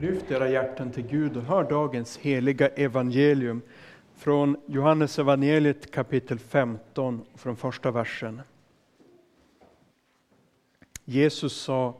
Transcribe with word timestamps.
Lyft 0.00 0.30
era 0.30 0.48
hjärtan 0.48 0.90
till 0.90 1.06
Gud 1.06 1.36
och 1.36 1.42
hör 1.42 1.64
dagens 1.64 2.18
heliga 2.18 2.68
evangelium 2.68 3.62
från 4.16 4.56
Johannes 4.66 5.18
evangeliet 5.18 5.90
kapitel 5.90 6.38
15 6.38 7.24
från 7.34 7.56
första 7.56 7.90
versen. 7.90 8.40
Jesus 11.04 11.52
sa 11.52 11.96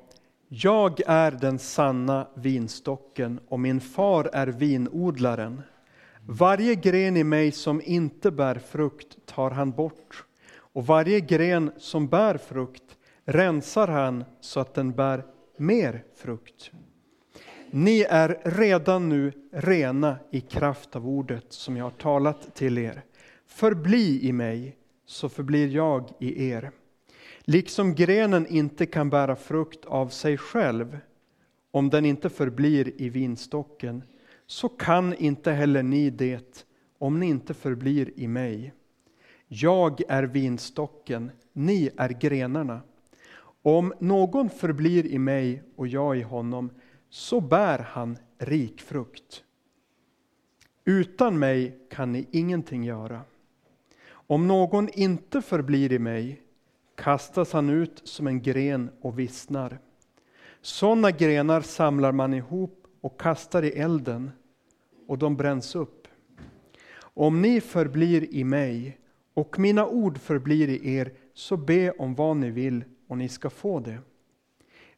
Jag 0.48 1.00
är 1.06 1.30
den 1.30 1.58
sanna 1.58 2.26
vinstocken 2.34 3.40
och 3.48 3.60
min 3.60 3.80
far 3.80 4.30
är 4.32 4.46
vinodlaren. 4.46 5.62
Varje 6.26 6.74
gren 6.74 7.16
i 7.16 7.24
mig 7.24 7.52
som 7.52 7.82
inte 7.84 8.30
bär 8.30 8.54
frukt 8.54 9.26
tar 9.26 9.50
han 9.50 9.70
bort 9.70 10.24
och 10.54 10.86
varje 10.86 11.20
gren 11.20 11.72
som 11.76 12.08
bär 12.08 12.38
frukt 12.38 12.96
rensar 13.24 13.88
han 13.88 14.24
så 14.40 14.60
att 14.60 14.74
den 14.74 14.92
bär 14.92 15.24
mer 15.56 16.04
frukt. 16.16 16.70
Ni 17.72 18.00
är 18.00 18.40
redan 18.44 19.08
nu 19.08 19.32
rena 19.52 20.18
i 20.30 20.40
kraft 20.40 20.96
av 20.96 21.08
ordet 21.08 21.44
som 21.48 21.76
jag 21.76 21.84
har 21.84 21.90
talat 21.90 22.54
till 22.54 22.78
er. 22.78 23.02
Förbli 23.46 24.28
i 24.28 24.32
mig, 24.32 24.76
så 25.06 25.28
förblir 25.28 25.68
jag 25.68 26.10
i 26.18 26.50
er. 26.50 26.70
Liksom 27.40 27.94
grenen 27.94 28.46
inte 28.46 28.86
kan 28.86 29.10
bära 29.10 29.36
frukt 29.36 29.84
av 29.84 30.08
sig 30.08 30.36
själv 30.36 30.98
om 31.70 31.90
den 31.90 32.04
inte 32.04 32.30
förblir 32.30 33.02
i 33.02 33.08
vinstocken, 33.08 34.02
så 34.46 34.68
kan 34.68 35.14
inte 35.14 35.52
heller 35.52 35.82
ni 35.82 36.10
det 36.10 36.66
om 36.98 37.20
ni 37.20 37.26
inte 37.26 37.54
förblir 37.54 38.12
i 38.16 38.28
mig. 38.28 38.74
Jag 39.48 40.00
är 40.08 40.22
vinstocken, 40.22 41.30
ni 41.52 41.90
är 41.96 42.08
grenarna. 42.08 42.80
Om 43.62 43.92
någon 44.00 44.50
förblir 44.50 45.06
i 45.06 45.18
mig 45.18 45.62
och 45.76 45.88
jag 45.88 46.18
i 46.18 46.22
honom, 46.22 46.70
så 47.10 47.40
bär 47.40 47.78
han 47.78 48.18
rik 48.38 48.80
frukt. 48.80 49.44
Utan 50.84 51.38
mig 51.38 51.78
kan 51.90 52.12
ni 52.12 52.28
ingenting 52.30 52.84
göra. 52.84 53.20
Om 54.10 54.48
någon 54.48 54.88
inte 54.88 55.42
förblir 55.42 55.92
i 55.92 55.98
mig 55.98 56.42
kastas 56.94 57.52
han 57.52 57.70
ut 57.70 58.02
som 58.04 58.26
en 58.26 58.42
gren 58.42 58.90
och 59.00 59.18
vissnar. 59.18 59.78
Sådana 60.60 61.10
grenar 61.10 61.60
samlar 61.60 62.12
man 62.12 62.34
ihop 62.34 62.86
och 63.00 63.20
kastar 63.20 63.62
i 63.62 63.70
elden 63.70 64.30
och 65.06 65.18
de 65.18 65.36
bränns 65.36 65.74
upp. 65.74 66.08
Om 66.98 67.42
ni 67.42 67.60
förblir 67.60 68.34
i 68.34 68.44
mig 68.44 68.98
och 69.34 69.58
mina 69.58 69.86
ord 69.86 70.18
förblir 70.18 70.68
i 70.68 70.94
er, 70.94 71.12
så 71.34 71.56
be 71.56 71.90
om 71.90 72.14
vad 72.14 72.36
ni 72.36 72.50
vill 72.50 72.84
och 73.06 73.18
ni 73.18 73.28
ska 73.28 73.50
få 73.50 73.80
det. 73.80 73.98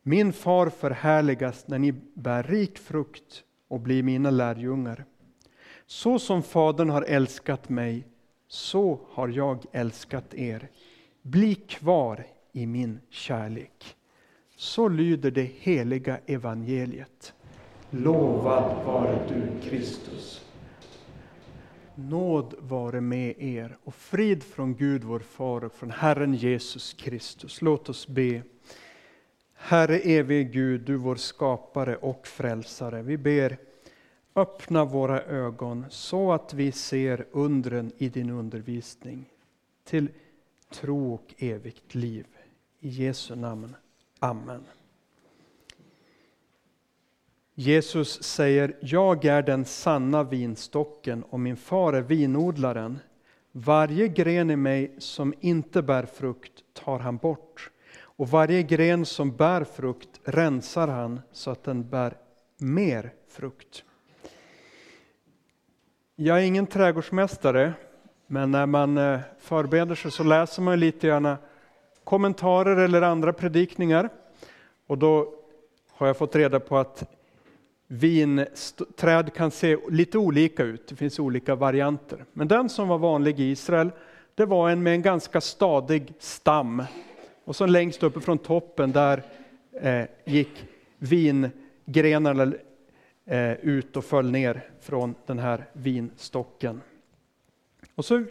Min 0.03 0.33
far 0.33 0.69
förhärligas 0.69 1.69
när 1.69 1.79
ni 1.79 1.93
bär 2.15 2.43
rik 2.43 2.79
frukt 2.79 3.45
och 3.69 3.81
blir 3.81 4.03
mina 4.03 4.31
lärjungar. 4.31 5.05
Så 5.87 6.19
som 6.19 6.43
Fadern 6.43 6.91
har 6.91 7.03
älskat 7.03 7.69
mig, 7.69 8.07
så 8.49 9.01
har 9.11 9.29
jag 9.29 9.65
älskat 9.73 10.35
er. 10.35 10.69
Bli 11.23 11.55
kvar 11.55 12.27
i 12.53 12.67
min 12.67 13.01
kärlek. 13.11 13.97
Så 14.57 14.89
lyder 14.89 15.31
det 15.31 15.51
heliga 15.59 16.19
evangeliet. 16.27 17.35
Lovad 17.91 18.85
vare 18.87 19.19
du, 19.29 19.71
Kristus. 19.71 20.45
Nåd 21.95 22.55
vare 22.59 23.01
med 23.01 23.35
er 23.39 23.77
och 23.85 23.95
frid 23.95 24.43
från 24.43 24.75
Gud 24.75 25.05
vår 25.05 25.19
Far 25.19 25.65
och 25.65 25.73
från 25.73 25.91
Herren 25.91 26.35
Jesus 26.35 26.93
Kristus. 26.93 27.63
Låt 27.63 27.89
oss 27.89 28.09
be. 28.09 28.43
Herre 29.65 29.99
evige 29.99 30.45
Gud, 30.45 30.81
du 30.81 30.97
vår 30.97 31.17
skapare 31.17 31.97
och 31.97 32.27
frälsare. 32.27 33.03
Vi 33.03 33.17
ber, 33.17 33.59
öppna 34.35 34.85
våra 34.85 35.23
ögon 35.23 35.85
så 35.91 36.33
att 36.33 36.55
vi 36.55 36.73
ser 36.73 37.27
undren 37.33 37.93
i 37.99 38.09
din 38.09 38.31
undervisning 38.31 39.25
till 39.85 40.09
tro 40.71 41.15
och 41.15 41.35
evigt 41.39 41.95
liv. 41.95 42.27
I 42.81 42.89
Jesu 42.89 43.35
namn. 43.35 43.77
Amen. 44.19 44.65
Jesus 47.55 48.23
säger, 48.23 48.77
jag 48.81 49.25
är 49.25 49.43
den 49.43 49.65
sanna 49.65 50.23
vinstocken 50.23 51.23
och 51.23 51.41
min 51.41 51.57
far 51.57 51.93
är 51.93 52.03
vinodlaren. 52.03 52.99
Varje 53.53 54.09
gren 54.09 54.51
i 54.51 54.57
mig 54.57 54.95
som 54.99 55.35
inte 55.41 55.83
bär 55.83 56.07
frukt 56.07 56.65
tar 56.73 56.99
han 56.99 57.17
bort 57.17 57.72
och 58.23 58.29
varje 58.29 58.63
gren 58.63 59.07
som 59.07 59.37
bär 59.37 59.65
frukt 59.65 60.21
rensar 60.25 60.89
han 60.89 61.21
så 61.33 61.51
att 61.51 61.65
den 61.65 61.89
bär 61.89 62.17
mer 62.59 63.13
frukt. 63.29 63.85
Jag 66.17 66.39
är 66.39 66.43
ingen 66.43 66.67
trädgårdsmästare, 66.67 67.73
men 68.27 68.51
när 68.51 68.67
man 68.67 68.99
eh, 68.99 69.21
förbereder 69.39 69.95
sig 69.95 70.11
så 70.11 70.23
läser 70.23 70.63
man 70.63 70.81
lite 70.81 71.07
gärna 71.07 71.39
kommentarer 72.05 72.77
eller 72.77 73.03
andra 73.03 73.33
predikningar. 73.33 74.09
Och 74.87 74.99
då 74.99 75.35
har 75.93 76.07
jag 76.07 76.17
fått 76.17 76.37
reda 76.37 76.61
på 76.61 76.79
att 76.79 77.05
vinträd 77.87 79.35
kan 79.35 79.51
se 79.51 79.77
lite 79.91 80.19
olika 80.19 80.63
ut, 80.63 80.89
det 80.89 80.97
finns 80.97 81.19
olika 81.19 81.55
varianter. 81.55 82.25
Men 82.33 82.49
den 82.49 82.69
som 82.69 82.89
var 82.89 82.99
vanlig 82.99 83.41
i 83.41 83.51
Israel, 83.51 83.91
det 84.35 84.45
var 84.45 84.71
en 84.71 84.83
med 84.83 84.93
en 84.93 85.03
ganska 85.03 85.41
stadig 85.41 86.15
stam. 86.19 86.83
Och 87.45 87.57
så 87.57 87.67
längst 87.67 88.03
uppe 88.03 88.21
från 88.21 88.39
toppen 88.39 88.93
där 88.93 89.23
eh, 89.73 90.05
gick 90.25 90.65
vingrenarna 90.99 92.53
eh, 93.25 93.53
ut 93.53 93.97
och 93.97 94.05
föll 94.05 94.31
ner 94.31 94.71
från 94.81 95.15
den 95.27 95.39
här 95.39 95.65
vinstocken. 95.73 96.81
Och 97.95 98.05
så 98.05 98.25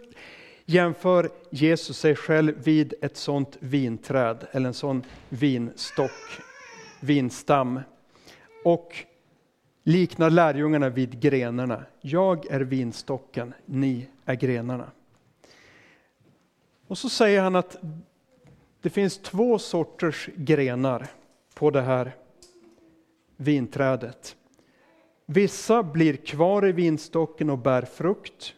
jämför 0.66 1.30
Jesus 1.50 1.98
sig 1.98 2.16
själv 2.16 2.64
vid 2.64 2.94
ett 3.02 3.18
sånt 3.18 3.58
vinträd 3.60 4.48
eller 4.52 4.68
en 4.68 4.74
sån 4.74 5.04
vinstock, 5.30 6.12
vinstam. 7.00 7.80
Och 8.64 8.96
liknar 9.84 10.30
lärjungarna 10.30 10.90
vid 10.90 11.20
grenarna. 11.20 11.86
Jag 12.02 12.52
är 12.52 12.60
vinstocken, 12.60 13.54
ni 13.66 14.08
är 14.26 14.36
grenarna. 14.36 14.92
Och 16.88 16.98
så 16.98 17.10
säger 17.10 17.42
han 17.42 17.56
att 17.56 17.78
det 18.82 18.90
finns 18.90 19.18
två 19.18 19.60
sorters 19.60 20.30
grenar 20.36 21.08
på 21.54 21.70
det 21.70 21.82
här 21.82 22.16
vinträdet. 23.38 24.36
Vissa 25.26 25.84
blir 25.84 26.16
kvar 26.16 26.68
i 26.68 26.72
vinstocken 26.72 27.50
och 27.50 27.58
bär 27.58 27.82
frukt, 27.82 28.54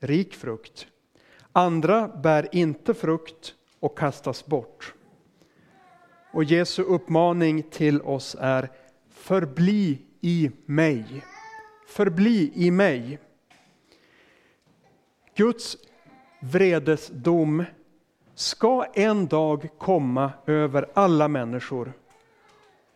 rik 0.00 0.34
frukt. 0.34 0.86
Andra 1.52 2.08
bär 2.08 2.48
inte 2.52 2.94
frukt 2.94 3.54
och 3.80 3.98
kastas 3.98 4.46
bort. 4.46 4.94
Och 6.32 6.44
Jesu 6.44 6.82
uppmaning 6.82 7.62
till 7.62 8.02
oss 8.02 8.36
är 8.40 8.70
förbli 9.10 9.98
i 10.20 10.50
mig. 10.66 11.24
Förbli 11.86 12.52
i 12.54 12.70
mig. 12.70 13.18
Guds 15.34 15.76
vredesdom 16.40 17.64
ska 18.34 18.84
en 18.94 19.26
dag 19.26 19.68
komma 19.78 20.32
över 20.46 20.88
alla 20.94 21.28
människor. 21.28 21.92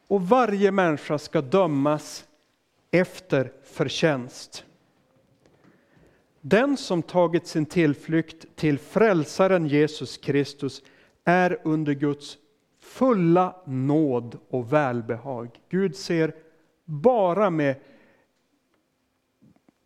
Och 0.09 0.29
varje 0.29 0.71
människa 0.71 1.19
ska 1.19 1.41
dömas 1.41 2.25
efter 2.91 3.53
förtjänst. 3.65 4.65
Den 6.41 6.77
som 6.77 7.03
tagit 7.03 7.47
sin 7.47 7.67
tillflykt 7.67 8.57
till 8.57 8.79
frälsaren 8.79 9.67
Jesus 9.67 10.17
Kristus 10.17 10.83
är 11.25 11.59
under 11.65 11.93
Guds 11.93 12.39
fulla 12.81 13.57
nåd 13.65 14.39
och 14.51 14.73
välbehag. 14.73 15.61
Gud 15.69 15.97
ser 15.97 16.35
bara 16.85 17.51
med 17.51 17.75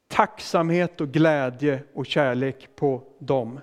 tacksamhet 0.08 1.00
och 1.00 1.08
glädje 1.08 1.82
och 1.94 2.06
kärlek 2.06 2.68
på 2.76 3.02
dem. 3.18 3.60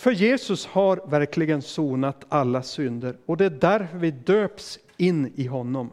För 0.00 0.10
Jesus 0.10 0.66
har 0.66 1.00
verkligen 1.10 1.62
sonat 1.62 2.26
alla 2.28 2.62
synder 2.62 3.16
och 3.26 3.36
det 3.36 3.44
är 3.44 3.50
därför 3.50 3.98
vi 3.98 4.10
döps 4.10 4.78
in 4.96 5.32
i 5.34 5.46
honom. 5.46 5.90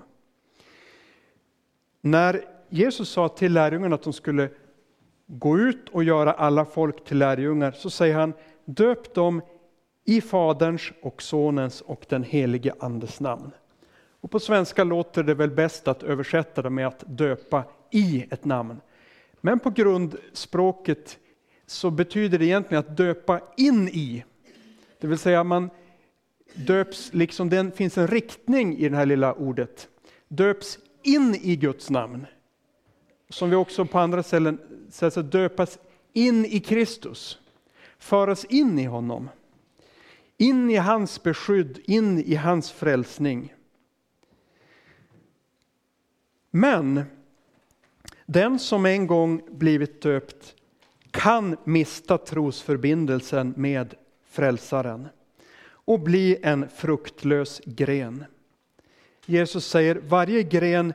När 2.02 2.42
Jesus 2.70 3.10
sa 3.10 3.30
till 3.30 3.54
lärjungarna 3.54 3.96
att 3.96 4.04
de 4.04 4.14
skulle 4.14 4.50
gå 5.28 5.58
ut 5.58 5.90
och 5.90 6.04
göra 6.04 6.34
alla 6.34 6.66
folk 6.66 7.06
till 7.06 7.18
lärjungar 7.18 7.72
så 7.72 7.90
säger 7.90 8.16
han 8.16 8.34
döp 8.66 9.14
dem 9.14 9.42
i 10.06 10.22
Faderns 10.22 10.92
och 11.02 11.22
Sonens 11.22 11.82
och 11.82 12.06
den 12.10 12.24
helige 12.24 12.74
Andes 12.80 13.20
namn. 13.20 13.52
Och 14.22 14.32
på 14.32 14.40
svenska 14.40 14.84
låter 14.84 15.24
det 15.24 15.34
väl 15.34 15.52
bäst 15.52 15.88
att 15.88 16.04
översätta 16.04 16.62
det 16.62 16.70
med 16.70 16.88
att 16.88 17.04
döpa 17.08 17.64
i 17.92 18.26
ett 18.32 18.46
namn. 18.46 18.82
Men 19.42 19.60
på 19.60 19.70
grundspråket 19.70 21.20
så 21.68 21.90
betyder 21.92 22.40
det 22.40 22.46
egentligen 22.46 22.80
att 22.80 22.98
döpa 22.98 23.42
in 23.58 23.88
i. 23.88 24.24
Det 25.00 25.08
vill 25.08 25.18
säga 25.18 25.44
man 25.44 25.70
döps, 26.54 27.14
liksom 27.14 27.50
det 27.50 27.78
finns 27.78 27.98
en 27.98 28.08
riktning 28.08 28.78
i 28.78 28.90
det 28.90 28.96
här 28.96 29.06
lilla 29.06 29.34
ordet. 29.34 29.90
Döps 30.28 30.80
in 31.04 31.36
i 31.36 31.56
Guds 31.56 31.90
namn. 31.90 32.26
Som 33.30 33.50
vi 33.50 33.56
också 33.56 33.86
på 33.86 34.00
andra 34.00 34.24
ställen 34.24 34.60
säger, 34.90 35.24
döpas 35.24 35.80
in 36.14 36.46
i 36.46 36.60
Kristus. 36.60 37.40
Föras 37.98 38.46
in 38.46 38.80
i 38.80 38.86
honom. 38.86 39.30
In 40.38 40.70
i 40.70 40.76
hans 40.76 41.24
beskydd, 41.24 41.80
in 41.86 42.20
i 42.20 42.36
hans 42.36 42.72
frälsning. 42.72 43.54
Men 46.52 47.04
den 48.26 48.60
som 48.60 48.86
en 48.86 49.08
gång 49.08 49.42
blivit 49.52 50.02
döpt 50.02 50.57
kan 51.12 51.58
mista 51.64 52.18
trosförbindelsen 52.18 53.54
med 53.58 53.94
frälsaren 54.30 55.08
och 55.70 56.00
bli 56.00 56.38
en 56.44 56.70
fruktlös 56.70 57.62
gren. 57.66 58.26
Jesus 59.26 59.68
säger, 59.68 59.96
varje 59.96 60.44
gren 60.44 60.94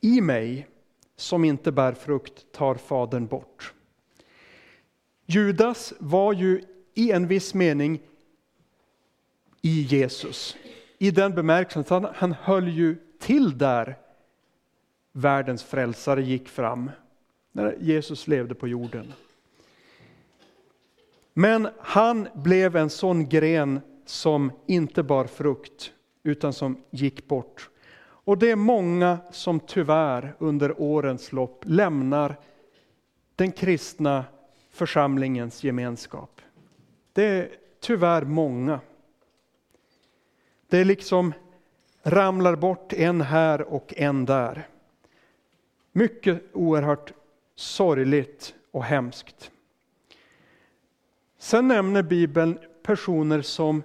i 0.00 0.20
mig 0.20 0.66
som 1.16 1.44
inte 1.44 1.72
bär 1.72 1.92
frukt 1.92 2.52
tar 2.52 2.74
Fadern 2.74 3.26
bort. 3.26 3.74
Judas 5.26 5.92
var 5.98 6.32
ju 6.32 6.62
i 6.94 7.10
en 7.10 7.26
viss 7.26 7.54
mening 7.54 8.00
i 9.62 9.80
Jesus. 9.82 10.56
I 10.98 11.10
den 11.10 11.34
bemärkelsen 11.34 12.04
att 12.04 12.16
han 12.16 12.32
höll 12.32 12.68
ju 12.68 12.96
till 13.18 13.58
där 13.58 13.98
världens 15.12 15.64
frälsare 15.64 16.22
gick 16.22 16.48
fram 16.48 16.90
när 17.52 17.76
Jesus 17.80 18.28
levde 18.28 18.54
på 18.54 18.68
jorden. 18.68 19.12
Men 21.32 21.68
han 21.78 22.28
blev 22.34 22.76
en 22.76 22.90
sån 22.90 23.28
gren 23.28 23.80
som 24.06 24.52
inte 24.66 25.02
bar 25.02 25.24
frukt 25.24 25.92
utan 26.22 26.52
som 26.52 26.82
gick 26.90 27.28
bort. 27.28 27.70
Och 28.00 28.38
det 28.38 28.50
är 28.50 28.56
många 28.56 29.18
som 29.32 29.60
tyvärr 29.60 30.34
under 30.38 30.80
årens 30.80 31.32
lopp 31.32 31.64
lämnar 31.66 32.36
den 33.36 33.52
kristna 33.52 34.24
församlingens 34.70 35.64
gemenskap. 35.64 36.40
Det 37.12 37.24
är 37.24 37.48
tyvärr 37.80 38.24
många. 38.24 38.80
Det 40.68 40.84
liksom 40.84 41.32
ramlar 42.02 42.56
bort 42.56 42.92
en 42.92 43.20
här 43.20 43.62
och 43.62 43.94
en 43.96 44.24
där. 44.24 44.68
Mycket 45.92 46.42
oerhört 46.52 47.12
sorgligt 47.60 48.54
och 48.70 48.84
hemskt. 48.84 49.50
Sen 51.38 51.68
nämner 51.68 52.02
Bibeln 52.02 52.58
personer 52.82 53.42
som 53.42 53.82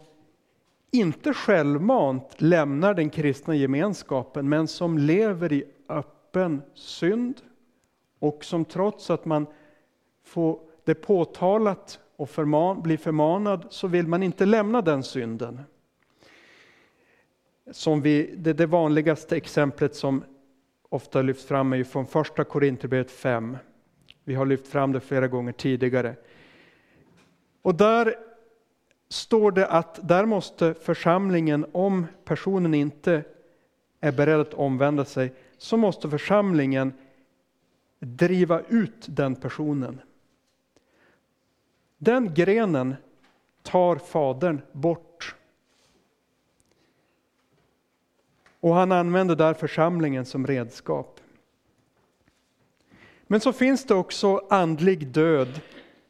inte 0.91 1.33
självmant 1.33 2.41
lämnar 2.41 2.93
den 2.93 3.09
kristna 3.09 3.55
gemenskapen 3.55 4.49
men 4.49 4.67
som 4.67 4.97
lever 4.97 5.53
i 5.53 5.63
öppen 5.89 6.61
synd 6.73 7.41
och 8.19 8.45
som 8.45 8.65
trots 8.65 9.09
att 9.09 9.25
man 9.25 9.47
får 10.23 10.59
det 10.83 10.95
påtalat 10.95 11.99
och 12.15 12.29
förman, 12.29 12.81
blir 12.81 12.97
förmanad 12.97 13.65
så 13.69 13.87
vill 13.87 14.07
man 14.07 14.23
inte 14.23 14.45
lämna 14.45 14.81
den 14.81 15.03
synden. 15.03 15.61
Som 17.71 18.01
vi, 18.01 18.35
det, 18.37 18.53
det 18.53 18.65
vanligaste 18.65 19.37
exemplet 19.37 19.95
som 19.95 20.23
ofta 20.95 21.21
lyfts 21.21 21.45
fram 21.45 21.73
är 21.73 21.83
från 21.83 22.07
första 22.07 22.43
Korinthierbrevet 22.43 23.11
5. 23.11 23.57
Vi 24.23 24.35
har 24.35 24.45
lyft 24.45 24.67
fram 24.67 24.91
det 24.91 24.99
flera 24.99 25.27
gånger 25.27 25.51
tidigare. 25.51 26.15
Och 27.61 27.75
där 27.75 28.15
står 29.09 29.51
det 29.51 29.67
att 29.67 30.07
där 30.07 30.25
måste 30.25 30.73
församlingen, 30.73 31.65
om 31.71 32.07
personen 32.25 32.73
inte 32.73 33.23
är 33.99 34.11
beredd 34.11 34.39
att 34.39 34.53
omvända 34.53 35.05
sig, 35.05 35.33
så 35.57 35.77
måste 35.77 36.09
församlingen 36.09 36.93
driva 37.99 38.61
ut 38.69 39.05
den 39.07 39.35
personen. 39.35 40.01
Den 41.97 42.33
grenen 42.33 42.95
tar 43.61 43.95
Fadern 43.95 44.61
bort. 44.71 45.35
Och 48.65 48.75
han 48.75 48.91
använder 48.91 49.35
där 49.35 49.53
församlingen 49.53 50.25
som 50.25 50.47
redskap. 50.47 51.19
Men 53.27 53.39
så 53.39 53.53
finns 53.53 53.85
det 53.85 53.93
också 53.93 54.41
andlig 54.49 55.07
död 55.07 55.61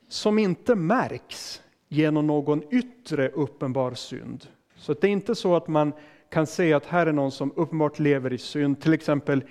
som 0.07 0.40
inte 0.40 0.75
märks 0.75 1.62
genom 1.88 2.28
någon 2.28 2.63
yttre 2.74 3.30
uppenbar 3.30 3.94
synd. 3.94 4.48
Så 4.75 4.94
det 4.94 5.07
är 5.07 5.12
inte 5.12 5.36
så 5.36 5.56
att 5.56 5.68
man 5.68 5.94
kan 6.30 6.48
se 6.48 6.74
att 6.74 6.86
här 6.86 7.07
är 7.07 7.12
någon 7.12 7.31
som 7.31 7.54
uppenbart 7.56 8.00
lever 8.00 8.34
i 8.34 8.38
synd, 8.38 8.81
till 8.81 8.94
exempel 8.94 9.44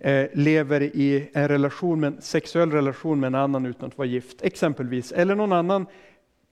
eh, 0.00 0.26
lever 0.32 0.82
i 0.82 1.30
en 1.32 1.48
relation 1.48 2.00
med, 2.00 2.24
sexuell 2.24 2.70
relation 2.70 3.20
med 3.20 3.26
en 3.26 3.34
annan 3.34 3.66
utan 3.66 3.88
att 3.88 3.98
vara 3.98 4.08
gift, 4.08 4.42
exempelvis. 4.42 5.12
Eller 5.12 5.34
någon 5.34 5.52
annan 5.52 5.86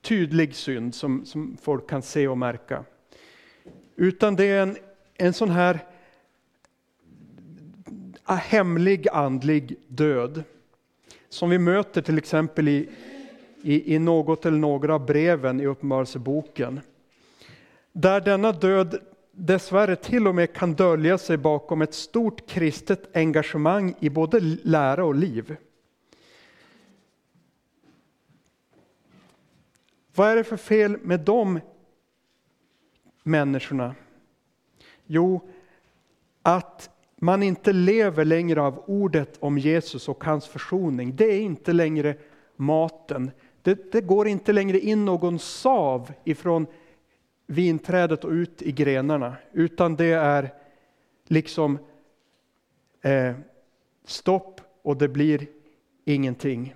tydlig 0.02 0.54
synd 0.54 0.94
som, 0.94 1.24
som 1.24 1.56
folk 1.62 1.90
kan 1.90 2.02
se 2.02 2.28
och 2.28 2.38
märka. 2.38 2.84
Utan 3.96 4.36
det 4.36 4.44
är 4.44 4.62
en, 4.62 4.76
en 5.20 5.32
sån 5.32 5.50
här 5.50 5.84
ah, 8.24 8.34
hemlig 8.34 9.08
andlig 9.08 9.76
död 9.88 10.42
som 11.28 11.50
vi 11.50 11.58
möter 11.58 12.02
till 12.02 12.18
exempel 12.18 12.68
i 12.68 12.88
i, 13.62 13.94
i 13.94 13.98
något 13.98 14.46
eller 14.46 14.58
några 14.58 14.94
av 14.94 15.06
breven 15.06 15.60
i 15.60 15.66
Uppenbarelseboken. 15.66 16.80
Där 17.92 18.20
denna 18.20 18.52
död 18.52 18.98
dessvärre 19.32 19.96
till 19.96 20.26
och 20.26 20.34
med 20.34 20.52
kan 20.52 20.74
dölja 20.74 21.18
sig 21.18 21.36
bakom 21.36 21.82
ett 21.82 21.94
stort 21.94 22.46
kristet 22.46 23.16
engagemang 23.16 23.94
i 24.00 24.10
både 24.10 24.40
lära 24.62 25.04
och 25.04 25.14
liv. 25.14 25.56
Vad 30.14 30.30
är 30.30 30.36
det 30.36 30.44
för 30.44 30.56
fel 30.56 30.98
med 31.02 31.20
de 31.20 31.60
människorna? 33.22 33.94
Jo, 35.12 35.40
att 36.42 36.90
man 37.16 37.42
inte 37.42 37.72
lever 37.72 38.24
längre 38.24 38.62
av 38.62 38.84
ordet 38.86 39.36
om 39.40 39.58
Jesus 39.58 40.08
och 40.08 40.24
hans 40.24 40.46
försoning. 40.46 41.16
Det 41.16 41.24
är 41.24 41.40
inte 41.40 41.72
längre 41.72 42.16
maten, 42.56 43.30
det, 43.62 43.92
det, 43.92 44.00
går 44.00 44.28
inte 44.28 44.52
längre 44.52 44.78
in 44.78 45.04
någon 45.04 45.38
sav 45.38 46.12
ifrån 46.24 46.66
vinträdet 47.46 48.24
och 48.24 48.30
ut 48.30 48.62
i 48.62 48.72
grenarna, 48.72 49.36
utan 49.52 49.96
det 49.96 50.12
är 50.12 50.54
liksom 51.26 51.78
eh, 53.02 53.34
stopp 54.04 54.60
och 54.82 54.96
det 54.96 55.08
blir 55.08 55.46
ingenting. 56.04 56.74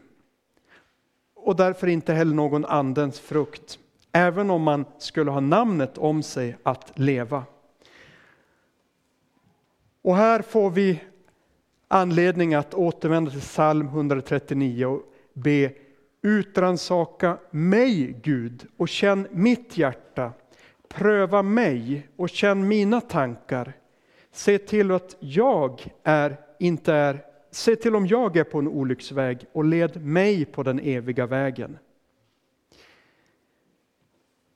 Och 1.35 1.57
därför 1.57 1.87
inte 1.87 2.13
heller 2.13 2.35
någon 2.35 2.65
andens 2.65 3.21
frukt, 3.21 3.79
även 4.13 4.51
om 4.51 4.63
man 4.63 4.85
skulle 4.99 5.31
ha 5.31 5.41
namnet 5.41 5.99
om 5.99 6.23
sig 6.23 6.57
att 6.63 6.99
leva. 6.99 7.45
Och 10.05 10.17
här 10.17 10.43
får 10.43 10.71
vi 10.71 11.01
anledning 11.89 12.55
att 12.55 12.75
återvända 12.75 13.31
till 13.31 13.41
psalm 13.41 13.87
139 13.87 14.87
och 14.87 15.03
be 15.33 15.73
Utransaka 16.23 17.39
mig, 17.51 18.17
Gud, 18.23 18.67
och 18.77 18.89
känn 18.89 19.27
mitt 19.31 19.77
hjärta. 19.77 20.33
Pröva 20.89 21.43
mig 21.43 22.09
och 22.17 22.29
känn 22.29 22.69
mina 22.69 23.01
tankar. 23.01 23.73
Se 24.33 24.59
till 24.59 24.91
att 24.91 25.17
jag 25.21 25.87
är, 26.03 26.37
inte 26.59 26.95
är, 26.95 27.25
se 27.51 27.77
till 27.77 27.97
om 27.97 28.07
jag 28.07 28.37
är 28.37 28.45
på 28.45 28.59
en 28.59 28.69
olycksväg 28.69 29.47
och 29.53 29.65
led 29.65 30.05
mig 30.05 30.45
på 30.45 30.63
den 30.63 30.81
eviga 30.81 31.27
vägen. 31.27 31.79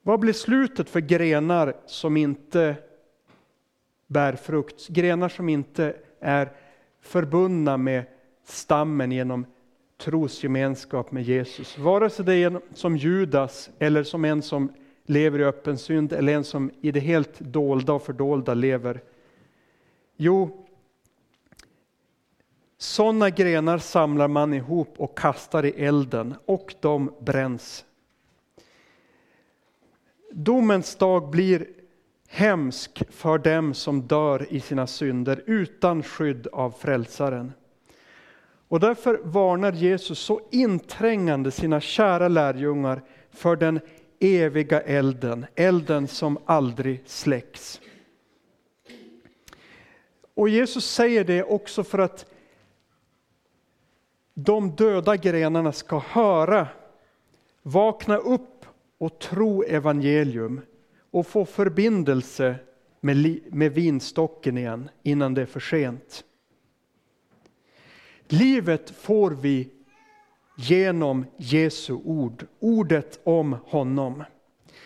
Vad 0.03 0.21
blir 0.21 0.33
slutet 0.33 0.91
för 0.91 1.01
grenar 1.01 1.75
som 1.87 2.17
inte 2.17 2.77
bär 4.09 4.33
frukt? 4.33 4.89
Grenar 4.89 5.29
som 5.29 5.49
inte 5.49 5.97
är 6.21 6.53
förbundna 7.01 7.77
med 7.77 8.05
stammen 8.45 9.13
genom 9.13 9.47
trosgemenskap 9.99 11.13
med 11.13 11.23
Jesus. 11.23 11.79
Vare 11.79 12.11
sig 12.11 12.25
det 12.25 12.35
är 12.35 12.61
som 12.75 12.97
Judas 12.97 13.71
eller 13.79 14.03
som 14.03 14.25
en 14.25 14.43
som 14.43 14.73
lever 15.07 15.39
i 15.39 15.45
öppen 15.45 15.79
synd 15.79 16.13
eller 16.13 16.35
en 16.35 16.45
som 16.45 16.71
i 16.81 16.93
det 16.93 17.01
helt 17.01 17.41
dolda 17.41 17.93
och 17.93 18.03
fördolda 18.03 18.55
lever. 18.55 19.01
Jo, 20.17 20.67
sådana 22.79 23.31
grenar 23.31 23.79
samlar 23.79 24.29
man 24.29 24.55
ihop 24.55 24.95
och 24.97 25.19
kastar 25.19 25.65
i 25.65 25.71
elden 25.71 26.35
och 26.45 26.75
de 26.81 27.15
bränns. 27.21 27.85
Domens 30.31 30.97
dag 30.97 31.31
blir 31.31 31.67
hemsk 32.29 33.03
för 33.11 33.39
dem 33.39 33.75
som 33.75 34.03
dör 34.03 34.47
i 34.51 34.61
sina 34.61 34.87
synder 34.87 35.43
utan 35.47 36.03
skydd 36.03 36.47
av 36.53 36.71
frälsaren. 36.71 37.53
Och 38.69 38.81
därför 38.81 39.21
varnar 39.23 39.73
Jesus 39.73 40.19
så 40.19 40.41
inträngande 40.51 41.51
sina 41.51 41.81
kära 41.81 42.29
lärjungar 42.29 43.03
för 43.31 43.57
den 43.57 43.81
eviga 44.21 44.81
elden, 44.81 45.47
elden 45.55 46.09
som 46.09 46.39
aldrig 46.45 47.03
släcks. 47.07 47.81
Och 50.35 50.49
Jesus 50.49 50.85
säger 50.85 51.25
det 51.25 51.43
också 51.43 51.85
för 51.85 51.99
att 51.99 52.27
de 54.35 54.71
döda 54.71 55.17
grenarna 55.17 55.73
ska 55.73 55.99
höra, 55.99 56.67
vakna 57.63 58.17
upp 58.17 58.67
och 58.99 59.19
tro 59.19 59.63
evangelium 59.63 60.61
och 61.11 61.27
få 61.27 61.45
förbindelse 61.45 62.55
med, 63.01 63.41
med 63.53 63.73
vinstocken 63.73 64.59
igen 64.59 64.91
innan 65.03 65.35
det 65.35 65.43
är 65.43 65.47
för 65.47 65.61
sent. 65.61 66.25
Livet 68.29 68.91
får 68.91 69.31
vi 69.31 69.69
genom 70.57 71.27
Jesu 71.37 71.93
ord, 71.93 72.47
ordet 72.61 73.21
om 73.25 73.57
honom. 73.65 74.25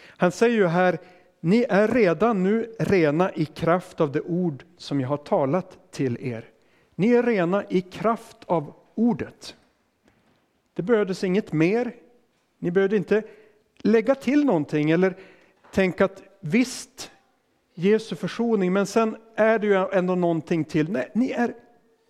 Han 0.07 0.33
säger 0.33 0.57
ju 0.57 0.67
här, 0.67 0.99
ni 1.41 1.67
är 1.69 1.88
redan 1.88 2.43
nu 2.43 2.75
rena 2.79 3.33
i 3.33 3.45
kraft 3.45 4.00
av 4.00 4.12
det 4.12 4.21
ord 4.21 4.64
som 4.76 5.00
jag 5.00 5.09
har 5.09 5.17
talat 5.17 5.79
till 5.91 6.19
er. 6.21 6.49
Ni 6.95 7.12
är 7.12 7.23
rena 7.23 7.64
i 7.69 7.81
kraft 7.81 8.37
av 8.47 8.75
ordet. 8.95 9.57
Det 10.75 10.83
behövdes 10.83 11.25
inget 11.25 11.52
mer. 11.52 11.95
Ni 12.59 12.71
behövde 12.71 12.97
inte 12.97 13.23
lägga 13.79 14.14
till 14.14 14.45
någonting 14.45 14.91
eller 14.91 15.17
tänka 15.73 16.05
att 16.05 16.23
visst, 16.41 17.11
Jesu 17.75 18.17
försoning, 18.17 18.73
men 18.73 18.87
sen 18.87 19.17
är 19.37 19.59
det 19.59 19.67
ju 19.67 19.87
ändå 19.93 20.14
någonting 20.14 20.64
till. 20.64 20.91
Nej, 20.91 21.11
ni 21.14 21.31
är 21.31 21.55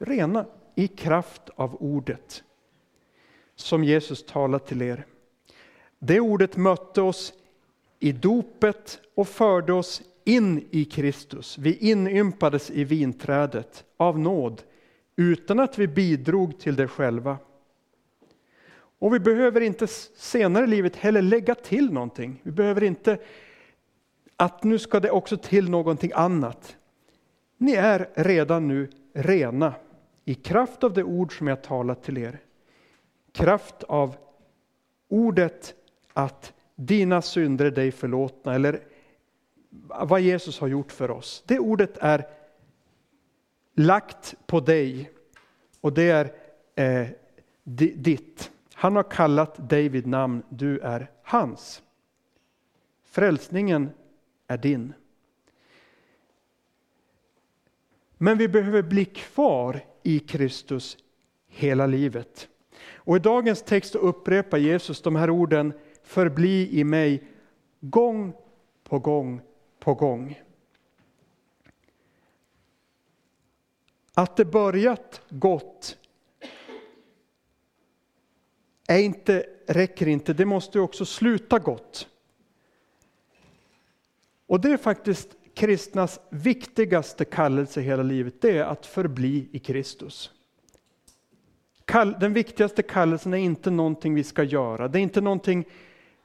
rena 0.01 0.47
i 0.75 0.89
kraft 0.89 1.43
av 1.55 1.77
ordet 1.83 2.45
som 3.55 3.85
Jesus 3.85 4.27
talat 4.27 4.67
till 4.67 4.83
er. 4.83 5.07
Det 5.99 6.21
ordet 6.21 6.57
mötte 6.57 7.03
oss 7.03 7.33
i 8.01 8.13
dopet 8.13 9.01
och 9.15 9.29
förde 9.29 9.73
oss 9.73 10.03
in 10.25 10.69
i 10.71 10.85
Kristus. 10.85 11.59
Vi 11.59 11.77
inympades 11.77 12.71
i 12.71 12.85
vinträdet 12.85 13.85
av 13.97 14.19
nåd 14.19 14.63
utan 15.17 15.61
att 15.61 15.79
vi 15.79 15.89
bidrog 15.89 16.59
till 16.59 16.77
det 16.77 16.89
själva. 16.89 17.39
Och 18.99 19.15
vi 19.15 19.21
behöver 19.21 19.61
inte 19.61 19.87
senare 20.17 20.65
i 20.65 20.67
livet 20.67 20.97
heller 20.97 21.23
lägga 21.23 21.55
till 21.55 21.93
någonting. 21.93 22.41
Vi 22.43 22.51
behöver 22.51 22.83
inte 22.83 23.19
att 24.43 24.65
nu 24.65 24.79
ska 24.79 25.01
det 25.01 25.11
också 25.11 25.37
till 25.37 25.71
någonting 25.71 26.11
annat. 26.15 26.77
Ni 27.57 27.73
är 27.73 28.11
redan 28.15 28.69
nu 28.69 28.91
rena 29.13 29.75
i 30.25 30.35
kraft 30.35 30.85
av 30.85 30.93
det 30.93 31.05
ord 31.05 31.39
som 31.39 31.47
jag 31.47 31.63
talat 31.63 32.03
till 32.03 32.19
er. 32.19 32.41
Kraft 33.33 33.83
av 33.83 34.17
ordet 35.09 35.75
att 36.13 36.53
dina 36.75 37.23
synder 37.23 37.65
är 37.65 37.71
dig 37.71 37.93
förlåtna 37.93 38.55
eller 38.55 38.81
vad 39.89 40.21
Jesus 40.21 40.59
har 40.59 40.69
gjort 40.69 40.93
för 40.93 41.11
oss. 41.11 41.43
Det 41.47 41.59
ordet 41.59 41.99
är 41.99 42.27
lagt 43.75 44.35
på 44.47 44.61
dig 44.61 45.11
och 45.81 45.93
det 45.93 46.11
är 46.11 46.33
eh, 46.75 47.09
ditt. 47.65 48.51
Han 48.75 48.97
har 48.97 49.11
kallat 49.11 49.69
dig 49.69 49.89
vid 49.89 50.07
namn, 50.07 50.43
du 50.49 50.79
är 50.79 51.11
hans. 51.23 51.83
Frälsningen 53.05 53.91
är 54.53 54.59
din. 54.59 54.95
Men 58.19 58.39
vi 58.39 58.49
behöver 58.49 58.83
bli 58.83 59.05
kvar 59.05 59.85
i 60.03 60.19
Kristus 60.19 60.97
hela 61.49 61.87
livet. 61.87 62.49
Och 62.95 63.17
i 63.17 63.21
dagens 63.21 63.63
text 63.63 63.95
upprepar 63.95 64.59
Jesus 64.59 65.03
de 65.03 65.17
här 65.17 65.31
orden 65.31 65.73
förbli 66.03 66.81
i 66.81 66.85
mig 66.85 67.23
gång 67.81 68.33
på 68.85 68.99
gång 68.99 69.41
på 69.79 69.95
gång. 69.95 70.43
Att 74.15 74.37
det 74.37 74.45
börjat 74.45 75.21
gott 75.29 75.99
är 78.89 78.99
inte, 78.99 79.47
räcker 79.67 80.09
inte, 80.09 80.33
det 80.33 80.45
måste 80.45 80.81
också 80.81 81.05
sluta 81.05 81.59
gott. 81.59 82.09
Och 84.47 84.61
det 84.61 84.73
är 84.73 84.77
faktiskt 84.77 85.37
kristnas 85.55 86.21
viktigaste 86.31 87.25
kallelse 87.25 87.81
i 87.81 87.85
hela 87.85 88.03
livet, 88.03 88.41
det 88.41 88.59
är 88.59 88.65
att 88.65 88.87
förbli 88.87 89.49
i 89.53 89.59
Kristus. 89.59 90.31
Den 92.21 92.33
viktigaste 92.33 92.83
kallelsen 92.83 93.35
är 93.35 93.39
inte 93.39 93.71
någonting 93.71 94.15
vi 94.15 94.25
ska 94.25 94.43
göra, 94.43 94.89
det 94.89 94.99
är 94.99 95.03
inte 95.03 95.21
någonting 95.21 95.65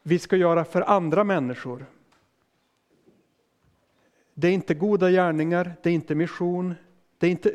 vi 0.04 0.20
ska 0.20 0.36
göra 0.36 0.66
för 0.66 0.82
andra 0.82 1.24
människor. 1.24 1.86
Det 4.34 4.48
är 4.48 4.52
inte 4.52 4.74
goda 4.74 5.12
gärningar, 5.12 5.76
det 5.84 5.90
är 5.90 5.94
inte 5.94 6.16
mission, 6.16 6.76
det 7.18 7.28
är 7.28 7.32
inte... 7.32 7.54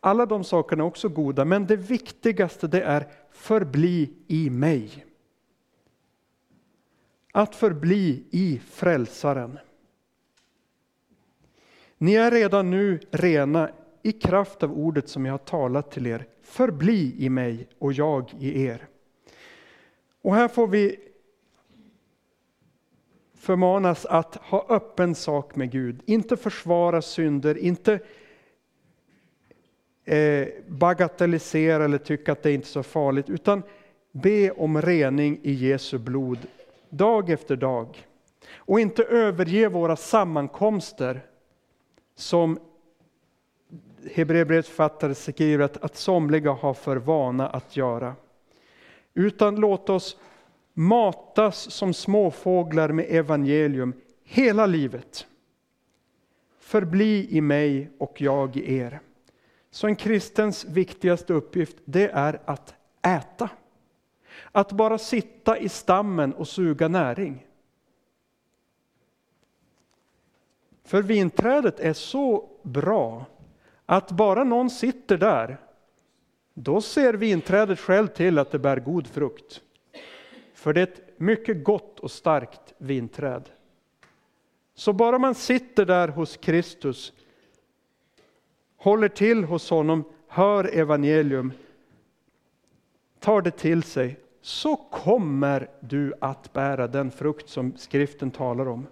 Alla 0.00 0.26
de 0.26 0.44
sakerna 0.44 0.84
är 0.84 0.86
också 0.86 1.08
goda, 1.08 1.44
men 1.44 1.66
det 1.66 1.76
viktigaste 1.76 2.66
det 2.66 2.82
är 2.82 3.06
förbli 3.30 4.12
i 4.26 4.50
mig. 4.50 5.05
Att 7.36 7.56
förbli 7.56 8.24
i 8.30 8.60
frälsaren. 8.70 9.58
Ni 11.98 12.14
är 12.14 12.30
redan 12.30 12.70
nu 12.70 13.00
rena 13.10 13.70
i 14.02 14.12
kraft 14.12 14.62
av 14.62 14.72
ordet 14.72 15.08
som 15.08 15.26
jag 15.26 15.32
har 15.32 15.38
talat 15.38 15.90
till 15.90 16.06
er. 16.06 16.26
Förbli 16.42 17.14
i 17.18 17.28
mig 17.28 17.68
och 17.78 17.92
jag 17.92 18.34
i 18.38 18.64
er. 18.64 18.88
Och 20.22 20.34
här 20.34 20.48
får 20.48 20.66
vi 20.66 20.96
förmanas 23.34 24.06
att 24.06 24.36
ha 24.36 24.66
öppen 24.68 25.14
sak 25.14 25.56
med 25.56 25.70
Gud, 25.70 26.02
inte 26.06 26.36
försvara 26.36 27.02
synder, 27.02 27.58
inte 27.58 28.00
eh, 30.04 30.48
bagatellisera 30.68 31.84
eller 31.84 31.98
tycka 31.98 32.32
att 32.32 32.42
det 32.42 32.52
inte 32.52 32.66
är 32.66 32.68
så 32.68 32.82
farligt, 32.82 33.30
utan 33.30 33.62
be 34.12 34.50
om 34.50 34.82
rening 34.82 35.40
i 35.42 35.52
Jesu 35.52 35.98
blod 35.98 36.38
dag 36.90 37.30
efter 37.30 37.56
dag. 37.56 38.06
Och 38.54 38.80
inte 38.80 39.02
överge 39.02 39.68
våra 39.68 39.96
sammankomster 39.96 41.26
som 42.14 42.58
Hebreerbrevets 44.14 44.68
författare 44.68 45.14
skriver 45.14 45.64
att, 45.64 45.76
att 45.76 45.96
somliga 45.96 46.52
har 46.52 46.74
för 46.74 46.96
vana 46.96 47.48
att 47.48 47.76
göra. 47.76 48.14
Utan 49.14 49.56
låt 49.56 49.90
oss 49.90 50.16
matas 50.74 51.70
som 51.70 51.94
småfåglar 51.94 52.88
med 52.88 53.06
evangelium 53.08 53.92
hela 54.24 54.66
livet. 54.66 55.26
Förbli 56.58 57.28
i 57.30 57.40
mig 57.40 57.90
och 57.98 58.20
jag 58.20 58.56
i 58.56 58.76
er. 58.76 59.00
Så 59.70 59.86
en 59.86 59.96
kristens 59.96 60.64
viktigaste 60.64 61.32
uppgift 61.32 61.76
det 61.84 62.08
är 62.08 62.40
att 62.44 62.74
äta. 63.06 63.48
Att 64.52 64.72
bara 64.72 64.98
sitta 64.98 65.58
i 65.58 65.68
stammen 65.68 66.34
och 66.34 66.48
suga 66.48 66.88
näring. 66.88 67.46
För 70.84 71.02
vinträdet 71.02 71.80
är 71.80 71.92
så 71.92 72.48
bra 72.62 73.24
att 73.86 74.10
bara 74.10 74.44
någon 74.44 74.70
sitter 74.70 75.16
där, 75.16 75.56
då 76.54 76.80
ser 76.80 77.14
vinträdet 77.14 77.80
själv 77.80 78.06
till 78.06 78.38
att 78.38 78.50
det 78.50 78.58
bär 78.58 78.80
god 78.80 79.06
frukt. 79.06 79.60
För 80.54 80.72
det 80.72 80.80
är 80.80 80.86
ett 80.86 81.20
mycket 81.20 81.64
gott 81.64 82.00
och 82.00 82.10
starkt 82.10 82.74
vinträd. 82.78 83.50
Så 84.74 84.92
bara 84.92 85.18
man 85.18 85.34
sitter 85.34 85.84
där 85.84 86.08
hos 86.08 86.36
Kristus, 86.36 87.12
håller 88.76 89.08
till 89.08 89.44
hos 89.44 89.70
honom, 89.70 90.04
hör 90.28 90.76
evangelium, 90.78 91.52
tar 93.18 93.42
det 93.42 93.50
till 93.50 93.82
sig, 93.82 94.16
så 94.46 94.76
kommer 94.76 95.68
du 95.80 96.14
att 96.20 96.52
bära 96.52 96.86
den 96.86 97.10
frukt 97.10 97.48
som 97.48 97.76
skriften 97.76 98.30
talar 98.30 98.68
om. 98.68 98.86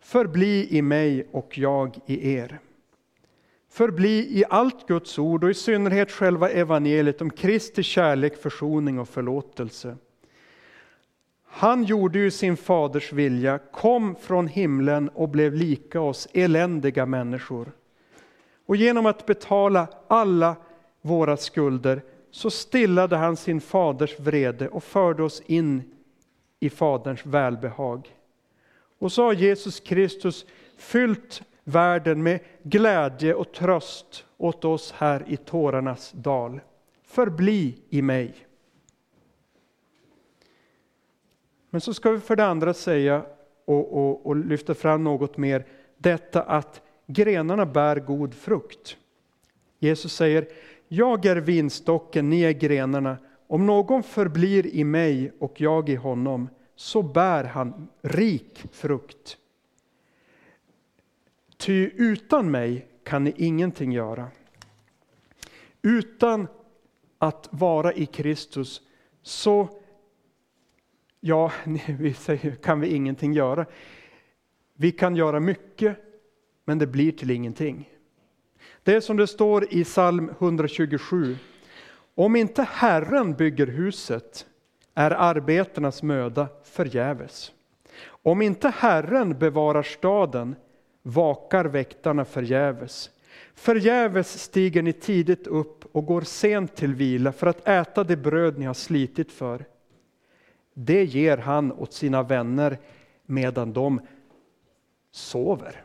Förbli 0.00 0.76
i 0.76 0.82
mig 0.82 1.28
och 1.32 1.58
jag 1.58 1.98
i 2.06 2.34
er. 2.34 2.58
Förbli 3.68 4.38
i 4.38 4.44
allt 4.50 4.86
Guds 4.88 5.18
ord 5.18 5.44
och 5.44 5.50
i 5.50 5.54
synnerhet 5.54 6.10
själva 6.10 6.50
evangeliet 6.50 7.20
om 7.20 7.30
Kristi 7.30 7.82
kärlek, 7.82 8.36
försoning 8.36 8.98
och 8.98 9.08
förlåtelse. 9.08 9.96
Han 11.46 11.84
gjorde 11.84 12.18
ju 12.18 12.30
sin 12.30 12.56
faders 12.56 13.12
vilja, 13.12 13.58
kom 13.58 14.16
från 14.16 14.46
himlen 14.48 15.08
och 15.08 15.28
blev 15.28 15.54
lika 15.54 16.00
oss 16.00 16.28
eländiga 16.32 17.06
människor. 17.06 17.72
Och 18.66 18.76
genom 18.76 19.06
att 19.06 19.26
betala 19.26 19.88
alla 20.08 20.56
våra 21.00 21.36
skulder 21.36 22.02
så 22.30 22.50
stillade 22.50 23.16
han 23.16 23.36
sin 23.36 23.60
faders 23.60 24.20
vrede 24.20 24.68
och 24.68 24.84
förde 24.84 25.22
oss 25.22 25.42
in 25.46 25.82
i 26.60 26.70
Faderns 26.70 27.26
välbehag. 27.26 28.16
Och 28.98 29.12
så 29.12 29.22
har 29.24 29.32
Jesus 29.32 29.80
Kristus 29.80 30.46
fyllt 30.76 31.42
världen 31.64 32.22
med 32.22 32.40
glädje 32.62 33.34
och 33.34 33.52
tröst 33.52 34.24
åt 34.36 34.64
oss 34.64 34.92
här 34.92 35.24
i 35.28 35.36
tårarnas 35.36 36.12
dal. 36.12 36.60
Förbli 37.02 37.78
i 37.88 38.02
mig. 38.02 38.34
Men 41.70 41.80
så 41.80 41.94
ska 41.94 42.10
vi 42.10 42.20
för 42.20 42.36
det 42.36 42.46
andra 42.46 42.74
säga, 42.74 43.24
och, 43.64 43.92
och, 43.92 44.26
och 44.26 44.36
lyfta 44.36 44.74
fram 44.74 45.04
något 45.04 45.36
mer, 45.36 45.66
detta 45.98 46.42
att 46.42 46.82
grenarna 47.06 47.66
bär 47.66 47.96
god 47.96 48.34
frukt. 48.34 48.96
Jesus 49.78 50.12
säger, 50.12 50.48
jag 50.92 51.26
är 51.26 51.36
vinstocken, 51.36 52.30
ni 52.30 52.42
är 52.42 52.52
grenarna. 52.52 53.18
Om 53.46 53.66
någon 53.66 54.02
förblir 54.02 54.66
i 54.66 54.84
mig 54.84 55.32
och 55.38 55.60
jag 55.60 55.88
i 55.88 55.94
honom, 55.94 56.48
så 56.76 57.02
bär 57.02 57.44
han 57.44 57.88
rik 58.02 58.64
frukt. 58.72 59.36
Ty 61.56 61.90
utan 61.96 62.50
mig 62.50 62.86
kan 63.04 63.24
ni 63.24 63.34
ingenting 63.36 63.92
göra. 63.92 64.28
Utan 65.82 66.46
att 67.18 67.48
vara 67.50 67.92
i 67.92 68.06
Kristus 68.06 68.82
så 69.22 69.68
ja, 71.20 71.52
vi 71.98 72.14
säger, 72.14 72.54
kan 72.54 72.80
vi 72.80 72.88
ingenting 72.88 73.32
göra. 73.32 73.66
Vi 74.74 74.92
kan 74.92 75.16
göra 75.16 75.40
mycket, 75.40 75.96
men 76.64 76.78
det 76.78 76.86
blir 76.86 77.12
till 77.12 77.30
ingenting. 77.30 77.90
Det 78.82 78.94
är 78.94 79.00
som 79.00 79.16
det 79.16 79.26
står 79.26 79.74
i 79.74 79.84
psalm 79.84 80.30
127. 80.38 81.36
Om 82.14 82.36
inte 82.36 82.62
Herren 82.62 83.34
bygger 83.34 83.66
huset 83.66 84.46
är 84.94 85.10
arbetarnas 85.10 86.02
möda 86.02 86.48
förgäves. 86.64 87.52
Om 88.06 88.42
inte 88.42 88.68
Herren 88.68 89.38
bevarar 89.38 89.82
staden 89.82 90.56
vakar 91.02 91.64
väktarna 91.64 92.24
förgäves. 92.24 93.10
Förgäves 93.54 94.42
stiger 94.42 94.82
ni 94.82 94.92
tidigt 94.92 95.46
upp 95.46 95.84
och 95.96 96.06
går 96.06 96.20
sent 96.20 96.76
till 96.76 96.94
vila 96.94 97.32
för 97.32 97.46
att 97.46 97.68
äta 97.68 98.04
det 98.04 98.16
bröd 98.16 98.58
ni 98.58 98.64
har 98.64 98.74
slitit 98.74 99.32
för. 99.32 99.64
Det 100.74 101.04
ger 101.04 101.36
han 101.36 101.72
åt 101.72 101.92
sina 101.92 102.22
vänner 102.22 102.78
medan 103.26 103.72
de 103.72 104.00
sover. 105.12 105.84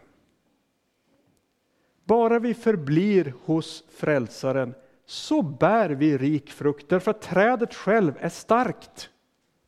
Bara 2.05 2.39
vi 2.39 2.53
förblir 2.53 3.33
hos 3.45 3.83
frälsaren 3.89 4.73
så 5.05 5.41
bär 5.41 5.89
vi 5.89 6.17
rik 6.17 6.51
frukt, 6.51 6.89
därför 6.89 7.11
att 7.11 7.21
trädet 7.21 7.73
själv 7.73 8.13
är 8.19 8.29
starkt. 8.29 9.09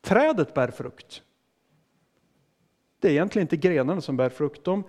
Trädet 0.01 0.53
bär 0.53 0.71
frukt. 0.71 1.21
Det 2.99 3.07
är 3.07 3.11
egentligen 3.11 3.43
inte 3.43 3.57
grenarna 3.57 4.01
som 4.01 4.17
bär 4.17 4.29
frukt. 4.29 4.63
De, 4.63 4.83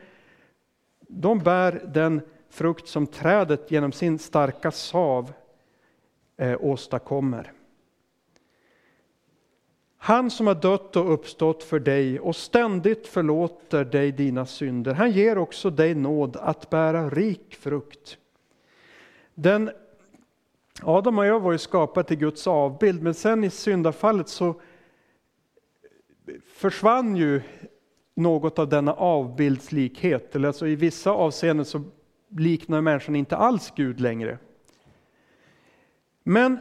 de 1.00 1.38
bär 1.38 1.90
den 1.95 2.21
frukt 2.50 2.88
som 2.88 3.07
trädet 3.07 3.71
genom 3.71 3.93
sin 3.93 4.19
starka 4.19 4.71
sav 4.71 5.33
eh, 6.37 6.57
åstadkommer. 6.61 7.52
Han 10.09 10.31
som 10.31 10.47
har 10.47 10.55
dött 10.55 10.97
och 10.97 11.12
uppstått 11.12 11.62
för 11.62 11.81
dig 11.81 12.21
och 12.21 12.37
ständigt 12.37 13.07
förlåter 13.07 13.85
dig 13.85 14.12
dina 14.12 14.47
synder, 14.47 14.95
han 14.95 15.11
ger 15.11 15.38
också 15.38 15.71
dig 15.71 15.95
nåd 15.95 16.37
att 16.37 16.71
bära 16.71 17.11
rik 17.11 17.57
frukt. 17.61 18.19
Den, 19.35 19.71
Adam 20.83 21.19
och 21.19 21.27
jag 21.27 21.41
var 21.41 21.53
ju 21.53 21.59
skapade 21.59 22.09
till 22.09 22.17
Guds 22.17 22.47
avbild, 22.47 23.03
men 23.03 23.15
sen 23.15 23.45
i 23.45 23.50
syndafallet 23.50 24.29
så 24.29 24.61
försvann 26.47 27.17
ju 27.17 27.43
något 28.15 28.59
av 28.59 28.69
denna 28.69 28.93
avbildslikhet. 28.93 30.37
Eller 30.37 30.49
alltså 30.49 30.67
I 30.67 30.77
vissa 30.77 31.11
avseenden 31.11 31.67
så 31.67 31.85
liknar 32.29 32.81
människan 32.81 33.17
inte 33.17 33.37
alls 33.37 33.73
Gud 33.77 34.00
längre. 34.00 34.38
Men 36.23 36.59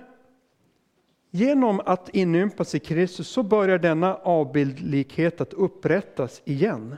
Genom 1.31 1.81
att 1.85 2.09
inympas 2.15 2.75
i 2.75 2.79
Kristus 2.79 3.27
så 3.27 3.43
börjar 3.43 3.77
denna 3.77 4.15
avbildlikhet 4.15 5.41
att 5.41 5.53
upprättas 5.53 6.41
igen. 6.45 6.95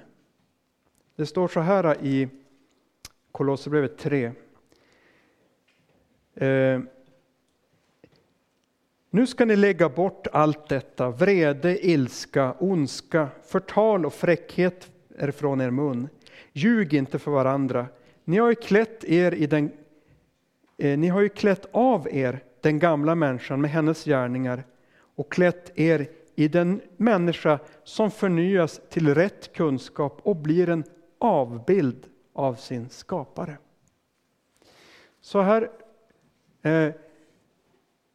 Det 1.15 1.25
står 1.25 1.47
så 1.47 1.59
här 1.59 2.05
i 2.05 2.29
Kolosserbrevet 3.31 3.97
3. 3.97 4.31
Eh, 6.35 6.79
nu 9.09 9.27
ska 9.27 9.45
ni 9.45 9.55
lägga 9.55 9.89
bort 9.89 10.27
allt 10.31 10.69
detta, 10.69 11.09
vrede, 11.09 11.87
ilska, 11.87 12.55
ondska, 12.59 13.27
förtal 13.43 14.05
och 14.05 14.13
fräckhet 14.13 14.91
är 15.17 15.31
från 15.31 15.61
er 15.61 15.69
mun. 15.69 16.09
Ljug 16.53 16.93
inte 16.93 17.19
för 17.19 17.31
varandra. 17.31 17.87
Ni 18.23 18.37
har 18.37 18.49
ju 18.49 18.55
klätt, 18.55 19.03
er 19.03 19.33
i 19.33 19.47
den, 19.47 19.71
eh, 20.77 20.97
ni 20.97 21.07
har 21.07 21.21
ju 21.21 21.29
klätt 21.29 21.65
av 21.71 22.07
er 22.11 22.43
den 22.61 22.79
gamla 22.79 23.15
människan 23.15 23.61
med 23.61 23.71
hennes 23.71 24.05
gärningar 24.05 24.63
och 25.15 25.31
klätt 25.31 25.71
er 25.75 26.09
i 26.35 26.47
den 26.47 26.81
människa 26.97 27.59
som 27.83 28.11
förnyas 28.11 28.81
till 28.89 29.15
rätt 29.15 29.53
kunskap 29.53 30.19
och 30.23 30.35
blir 30.35 30.69
en 30.69 30.83
avbild 31.17 32.05
av 32.33 32.55
sin 32.55 32.89
skapare. 32.89 33.57
Så 35.21 35.41
här 35.41 35.69
eh, 36.61 36.93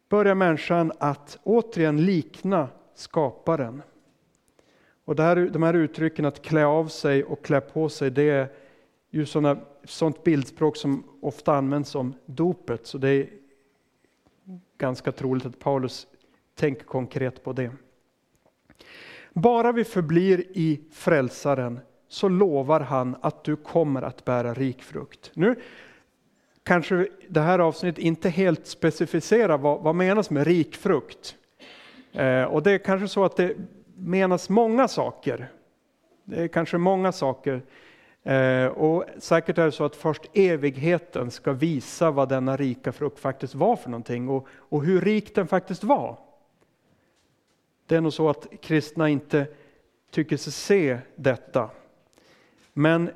börjar 0.09 0.35
människan 0.35 0.93
att 0.99 1.39
återigen 1.43 2.05
likna 2.05 2.69
skaparen. 2.95 3.83
Och 5.05 5.17
det 5.17 5.23
här, 5.23 5.37
de 5.37 5.63
här 5.63 5.75
uttrycken 5.75 6.25
att 6.25 6.43
klä 6.43 6.67
av 6.67 6.89
sig 6.89 7.25
och 7.25 7.45
klä 7.45 7.61
på 7.61 7.89
sig, 7.89 8.11
det 8.11 8.31
är 8.31 8.49
ju 9.11 9.27
sådana, 9.27 9.61
sånt 9.85 10.25
bildspråk 10.25 10.77
som 10.77 11.05
ofta 11.21 11.55
används 11.55 11.95
om 11.95 12.15
dopet. 12.27 12.87
Så 12.87 12.99
det 12.99 13.29
ganska 14.79 15.13
troligt 15.13 15.47
att 15.47 15.59
Paulus 15.59 16.07
tänker 16.55 16.85
konkret 16.85 17.45
på 17.45 17.53
det. 17.53 17.71
Bara 19.33 19.73
vi 19.73 19.85
förblir 19.85 20.45
i 20.53 20.81
frälsaren 20.93 21.81
så 22.09 22.29
lovar 22.29 22.81
han 22.81 23.17
att 23.21 23.45
du 23.45 23.57
kommer 23.57 24.03
att 24.03 24.25
bära 24.25 24.55
rik 24.55 24.83
frukt. 24.83 25.31
Nu 25.35 25.57
kanske 26.63 27.09
det 27.29 27.41
här 27.41 27.59
avsnittet 27.59 28.05
inte 28.05 28.29
helt 28.29 28.67
specificerar 28.67 29.59
vad, 29.59 29.81
vad 29.81 29.95
menas 29.95 30.31
med 30.31 30.47
rik 30.47 30.77
frukt. 30.77 31.37
Eh, 32.13 32.43
och 32.43 32.63
det 32.63 32.71
är 32.71 32.79
kanske 32.79 33.09
så 33.09 33.25
att 33.25 33.37
det 33.37 33.57
menas 33.97 34.49
många 34.49 34.89
saker. 34.89 35.49
Det 36.25 36.43
är 36.43 36.49
kanske 36.49 36.79
många 36.79 37.13
saker 37.13 37.63
Eh, 38.25 38.67
och 38.67 39.05
säkert 39.19 39.59
är 39.59 39.65
det 39.65 39.73
så 39.73 39.85
att 39.85 39.97
först 39.97 40.23
evigheten 40.33 41.31
ska 41.31 41.53
visa 41.53 42.11
vad 42.11 42.29
denna 42.29 42.57
rika 42.57 42.93
frukt 42.93 43.19
faktiskt 43.19 43.55
var 43.55 43.77
för 43.77 43.91
någonting 43.91 44.29
och, 44.29 44.47
och 44.51 44.85
hur 44.85 45.01
rik 45.01 45.35
den 45.35 45.47
faktiskt 45.47 45.85
var. 45.85 46.19
Det 47.87 47.97
är 47.97 48.01
nog 48.01 48.13
så 48.13 48.31
att 48.31 48.47
kristna 48.61 49.09
inte 49.09 49.47
tycker 50.11 50.37
sig 50.37 50.53
se 50.53 50.99
detta. 51.17 51.71
Men 52.73 53.11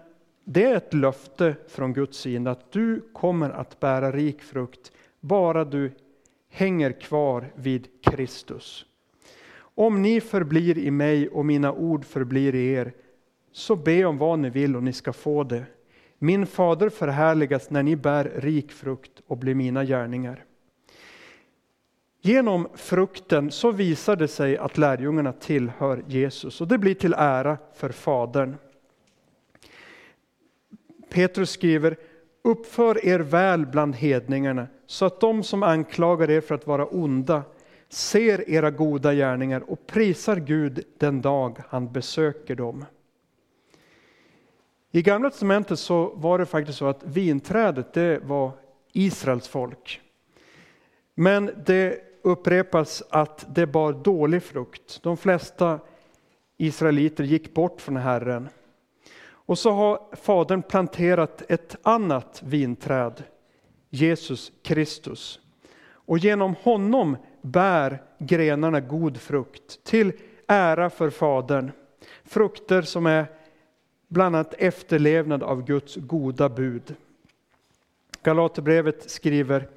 det 0.45 0.65
är 0.65 0.77
ett 0.77 0.95
löfte 0.95 1.57
från 1.69 1.93
Guds 1.93 2.19
sida 2.19 2.51
att 2.51 2.73
du 2.73 3.01
kommer 3.13 3.51
att 3.51 3.81
bära 3.81 4.13
rik 4.13 4.43
frukt 4.43 4.93
bara 5.21 5.65
du 5.65 5.93
hänger 6.49 6.93
kvar 6.93 7.53
vid 7.55 7.89
Kristus. 8.03 8.87
Om 9.59 10.03
ni 10.03 10.21
förblir 10.21 10.79
i 10.79 10.91
mig 10.91 11.29
och 11.29 11.47
mina 11.47 11.73
ord 11.73 12.05
förblir 12.05 12.55
i 12.55 12.73
er 12.73 12.93
så 13.53 13.77
be 13.77 14.05
om 14.05 14.19
vad 14.19 14.39
ni 14.39 14.51
vill 14.51 14.77
och 14.77 14.83
ni 14.83 14.93
ska 14.93 15.13
få 15.13 15.45
det. 15.45 15.65
Min 16.19 16.47
fader 16.47 16.89
förhärligas 16.89 17.71
när 17.71 17.83
ni 17.83 17.97
bär 17.97 18.33
rik 18.37 18.73
frukt 18.73 19.23
och 19.27 19.37
blir 19.37 19.55
mina 19.55 19.85
gärningar. 19.85 20.45
Genom 22.21 22.69
frukten 22.75 23.51
så 23.51 23.73
visar 23.73 24.17
det 24.17 24.29
sig 24.29 24.57
att 24.57 24.79
lärjungarna 24.79 25.33
tillhör 25.33 26.05
Jesus 26.07 26.61
och 26.61 26.69
det 26.69 26.79
blir 26.79 26.95
till 26.95 27.15
ära 27.19 27.59
för 27.75 27.91
Fadern. 27.91 28.57
Petrus 31.11 31.51
skriver, 31.51 31.97
uppför 32.45 33.07
er 33.07 33.21
väl 33.21 33.67
bland 33.67 33.97
hedningarna 33.97 34.67
så 34.87 35.05
att 35.05 35.21
de 35.21 35.43
som 35.43 35.63
anklagar 35.63 36.31
er 36.31 36.41
för 36.41 36.55
att 36.55 36.67
vara 36.67 36.87
onda 36.87 37.43
ser 37.89 38.51
era 38.51 38.71
goda 38.71 39.15
gärningar 39.15 39.71
och 39.71 39.87
prisar 39.87 40.37
Gud 40.37 40.85
den 40.99 41.21
dag 41.23 41.59
han 41.69 41.93
besöker 41.93 42.55
dem. 42.55 42.85
I 44.91 45.03
Gamla 45.03 45.31
testamentet 45.31 45.79
så 45.79 46.13
var 46.15 46.39
det 46.39 46.47
faktiskt 46.47 46.79
så 46.79 46.87
att 46.87 47.05
vinträdet 47.05 47.93
det 47.93 48.19
var 48.19 48.53
Israels 48.93 49.49
folk. 49.49 50.01
Men 51.15 51.51
det 51.67 52.01
upprepas 52.23 53.03
att 53.11 53.55
det 53.55 53.67
bar 53.67 53.93
dålig 53.93 54.43
frukt. 54.43 55.03
De 55.03 55.17
flesta 55.17 55.81
israeliter 56.57 57.25
gick 57.25 57.55
bort 57.55 57.81
från 57.81 57.97
Herren. 57.97 58.49
Och 59.31 59.59
så 59.59 59.71
har 59.71 60.17
Fadern 60.17 60.63
planterat 60.63 61.43
ett 61.49 61.77
annat 61.83 62.43
vinträd, 62.45 63.23
Jesus 63.91 64.53
Kristus. 64.63 65.41
Och 65.91 66.19
genom 66.19 66.55
honom 66.63 67.17
bär 67.43 68.03
grenarna 68.19 68.81
god 68.81 69.17
frukt 69.17 69.85
till 69.85 70.13
ära 70.47 70.91
för 70.91 71.11
Fadern. 71.11 71.73
Frukter 72.25 72.83
som 72.83 73.07
är 73.07 73.27
bland 74.09 74.37
annat 74.37 74.55
efterlevnad 74.59 75.43
av 75.43 75.65
Guds 75.65 75.97
goda 75.97 76.49
bud. 76.49 76.95
Galaterbrevet 78.23 79.11
skriver 79.11 79.69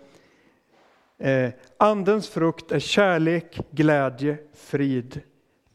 eh, 1.17 1.49
Andens 1.77 2.29
frukt 2.29 2.71
är 2.71 2.79
kärlek, 2.79 3.59
glädje, 3.71 4.37
frid, 4.53 5.21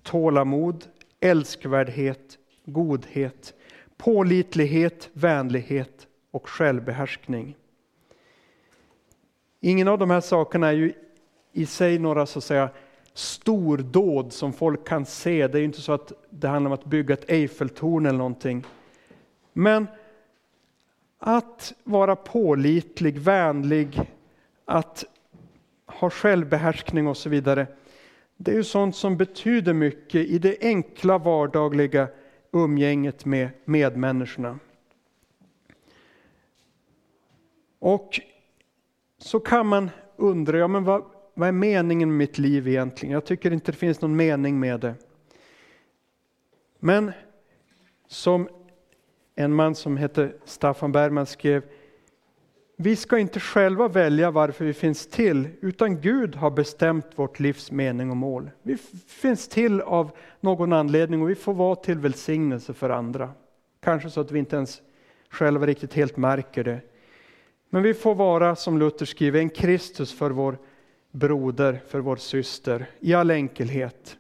tålamod, 0.02 0.84
älskvärdhet, 1.20 2.38
godhet, 2.64 3.54
pålitlighet, 3.96 5.08
vänlighet 5.12 6.06
och 6.30 6.48
självbehärskning. 6.48 7.56
Ingen 9.60 9.88
av 9.88 9.98
de 9.98 10.10
här 10.10 10.20
sakerna 10.20 10.68
är 10.68 10.72
ju 10.72 10.92
i 11.52 11.66
sig 11.66 11.98
några 11.98 12.26
så 12.26 12.38
att 12.38 12.44
säga 12.44 12.70
stordåd 13.18 14.32
som 14.32 14.52
folk 14.52 14.88
kan 14.88 15.06
se. 15.06 15.46
Det 15.46 15.58
är 15.58 15.60
ju 15.60 15.64
inte 15.64 15.80
så 15.80 15.92
att 15.92 16.12
det 16.30 16.48
handlar 16.48 16.68
om 16.68 16.74
att 16.74 16.84
bygga 16.84 17.14
ett 17.14 17.30
Eiffeltorn 17.30 18.06
eller 18.06 18.18
någonting. 18.18 18.64
Men 19.52 19.86
att 21.18 21.72
vara 21.84 22.16
pålitlig, 22.16 23.18
vänlig, 23.18 24.00
att 24.64 25.04
ha 25.86 26.10
självbehärskning 26.10 27.06
och 27.06 27.16
så 27.16 27.28
vidare. 27.28 27.66
Det 28.36 28.50
är 28.50 28.54
ju 28.54 28.64
sånt 28.64 28.96
som 28.96 29.16
betyder 29.16 29.72
mycket 29.72 30.26
i 30.26 30.38
det 30.38 30.56
enkla 30.60 31.18
vardagliga 31.18 32.08
umgänget 32.52 33.24
med 33.24 33.48
medmänniskorna. 33.64 34.58
Och 37.78 38.20
så 39.18 39.40
kan 39.40 39.66
man 39.66 39.90
undra, 40.16 40.58
ja 40.58 40.68
men 40.68 40.84
vad, 40.84 41.04
vad 41.38 41.48
är 41.48 41.52
meningen 41.52 42.08
med 42.08 42.18
mitt 42.18 42.38
liv 42.38 42.68
egentligen? 42.68 43.12
Jag 43.12 43.24
tycker 43.24 43.52
inte 43.52 43.72
det 43.72 43.78
finns 43.78 44.00
någon 44.00 44.16
mening 44.16 44.60
med 44.60 44.80
det. 44.80 44.94
Men 46.78 47.12
som 48.08 48.48
en 49.34 49.54
man 49.54 49.74
som 49.74 49.96
heter 49.96 50.36
Staffan 50.44 50.92
Bergman 50.92 51.26
skrev, 51.26 51.62
vi 52.76 52.96
ska 52.96 53.18
inte 53.18 53.40
själva 53.40 53.88
välja 53.88 54.30
varför 54.30 54.64
vi 54.64 54.72
finns 54.72 55.06
till, 55.06 55.48
utan 55.60 56.00
Gud 56.00 56.34
har 56.34 56.50
bestämt 56.50 57.06
vårt 57.14 57.40
livs 57.40 57.70
mening 57.70 58.10
och 58.10 58.16
mål. 58.16 58.50
Vi 58.62 58.76
finns 59.06 59.48
till 59.48 59.80
av 59.80 60.10
någon 60.40 60.72
anledning 60.72 61.22
och 61.22 61.30
vi 61.30 61.34
får 61.34 61.54
vara 61.54 61.76
till 61.76 61.98
välsignelse 61.98 62.74
för 62.74 62.90
andra. 62.90 63.30
Kanske 63.80 64.10
så 64.10 64.20
att 64.20 64.30
vi 64.30 64.38
inte 64.38 64.56
ens 64.56 64.82
själva 65.30 65.66
riktigt 65.66 65.94
helt 65.94 66.16
märker 66.16 66.64
det. 66.64 66.80
Men 67.70 67.82
vi 67.82 67.94
får 67.94 68.14
vara, 68.14 68.56
som 68.56 68.78
Luther 68.78 69.06
skriver, 69.06 69.40
en 69.40 69.50
Kristus 69.50 70.12
för 70.12 70.30
vår 70.30 70.58
broder, 71.16 71.80
för 71.88 72.00
vår 72.00 72.16
syster, 72.16 72.86
i 73.00 73.14
all 73.14 73.30
enkelhet. 73.30 74.16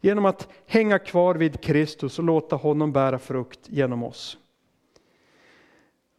Genom 0.00 0.24
att 0.24 0.48
hänga 0.66 0.98
kvar 0.98 1.34
vid 1.34 1.60
Kristus 1.60 2.18
och 2.18 2.24
låta 2.24 2.56
honom 2.56 2.92
bära 2.92 3.18
frukt 3.18 3.60
genom 3.68 4.02
oss. 4.02 4.38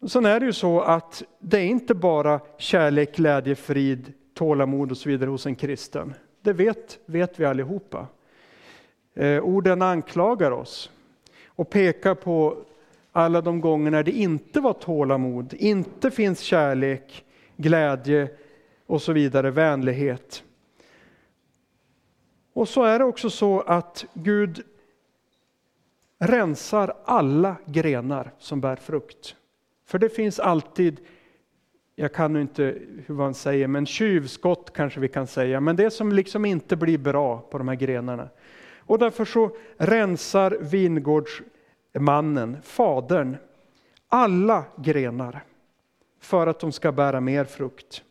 Sen 0.07 0.25
är 0.25 0.39
det 0.39 0.45
ju 0.45 0.53
så 0.53 0.81
att 0.81 1.23
det 1.39 1.57
är 1.57 1.65
inte 1.65 1.93
bara 1.93 2.39
kärlek, 2.57 3.15
glädje, 3.15 3.55
frid, 3.55 4.13
tålamod 4.33 4.91
och 4.91 4.97
så 4.97 5.09
vidare 5.09 5.29
hos 5.29 5.45
en 5.45 5.55
kristen. 5.55 6.13
Det 6.41 6.53
vet, 6.53 6.99
vet 7.05 7.39
vi 7.39 7.45
allihopa. 7.45 8.07
Eh, 9.15 9.43
orden 9.43 9.81
anklagar 9.81 10.51
oss 10.51 10.91
och 11.47 11.69
pekar 11.69 12.15
på 12.15 12.57
alla 13.11 13.41
de 13.41 13.61
gånger 13.61 13.91
när 13.91 14.03
det 14.03 14.11
inte 14.11 14.59
var 14.59 14.73
tålamod, 14.73 15.53
inte 15.53 16.11
finns 16.11 16.39
kärlek, 16.39 17.25
glädje 17.57 18.29
och 18.85 19.01
så 19.01 19.13
vidare, 19.13 19.51
vänlighet. 19.51 20.43
Och 22.53 22.69
så 22.69 22.83
är 22.83 22.99
det 22.99 23.05
också 23.05 23.29
så 23.29 23.61
att 23.61 24.05
Gud 24.13 24.63
rensar 26.19 26.93
alla 27.05 27.55
grenar 27.65 28.31
som 28.39 28.61
bär 28.61 28.75
frukt. 28.75 29.35
För 29.85 29.99
det 29.99 30.09
finns 30.09 30.39
alltid, 30.39 30.99
jag 31.95 32.13
kan 32.13 32.33
nu 32.33 32.41
inte 32.41 32.79
hur 33.05 33.15
man 33.15 33.33
säger, 33.33 33.67
men 33.67 33.85
tjuvskott 33.85 34.73
kanske 34.73 34.99
vi 34.99 35.07
kan 35.07 35.27
säga, 35.27 35.59
men 35.59 35.75
det 35.75 35.91
som 35.91 36.11
liksom 36.11 36.45
inte 36.45 36.75
blir 36.75 36.97
bra 36.97 37.39
på 37.39 37.57
de 37.57 37.67
här 37.67 37.75
grenarna. 37.75 38.29
Och 38.77 38.99
därför 38.99 39.25
så 39.25 39.57
rensar 39.77 40.57
vingårdsmannen, 40.59 42.57
fadern, 42.63 43.37
alla 44.07 44.63
grenar 44.77 45.43
för 46.19 46.47
att 46.47 46.59
de 46.59 46.71
ska 46.71 46.91
bära 46.91 47.21
mer 47.21 47.45
frukt. 47.45 48.03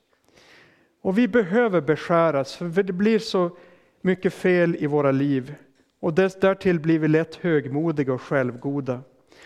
Och 1.03 1.19
vi 1.19 1.29
behöver 1.29 1.81
beskäras, 1.81 2.57
för 2.57 2.83
det 2.83 2.93
blir 2.93 3.19
så 3.19 3.51
mycket 4.01 4.35
fel 4.35 4.77
i 4.79 4.87
våra 4.87 5.11
liv. 5.11 5.55
Och 6.01 6.15
därtill 6.15 6.81
blir 6.81 6.99
vi 6.99 7.09
lätt 7.09 7.35
högmodiga 7.35 8.13
och 8.13 8.23
självgoda. 8.23 9.01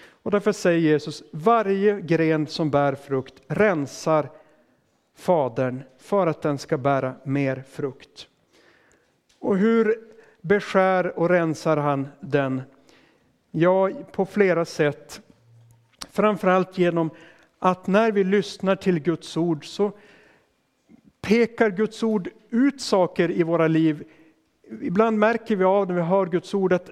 Och 0.09 0.31
därför 0.31 0.53
säger 0.53 0.79
Jesus, 0.79 1.23
varje 1.33 2.01
gren 2.01 2.47
som 2.47 2.71
bär 2.71 2.95
frukt 2.95 3.35
rensar 3.49 4.29
Fadern 5.17 5.83
för 5.99 6.27
att 6.27 6.43
den 6.43 6.59
ska 6.59 6.79
bära 6.79 7.15
mer 7.25 7.65
frukt. 7.71 8.29
Och 9.39 9.57
hur 9.57 9.95
beskär 10.41 11.19
och 11.19 11.29
rensar 11.29 11.77
han 11.77 12.09
den? 12.21 12.63
Ja, 13.51 13.91
på 14.13 14.27
flera 14.27 14.65
sätt. 14.65 15.21
Framförallt 16.11 16.79
genom 16.79 17.11
att 17.59 17.87
när 17.87 18.13
vi 18.13 18.25
lyssnar 18.25 18.77
till 18.77 19.01
Guds 19.01 19.37
ord 19.37 19.67
så 19.67 19.93
pekar 21.21 21.71
Guds 21.71 22.03
ord 22.03 22.29
ut 22.51 22.81
saker 22.81 23.31
i 23.31 23.43
våra 23.43 23.69
liv. 23.69 24.05
Ibland 24.83 25.19
märker 25.19 25.57
vi 25.57 25.65
av 25.65 25.87
när 25.87 25.95
vi 25.95 26.01
hör 26.01 26.27
Guds 26.27 26.55
ord 26.55 26.73
att 26.73 26.91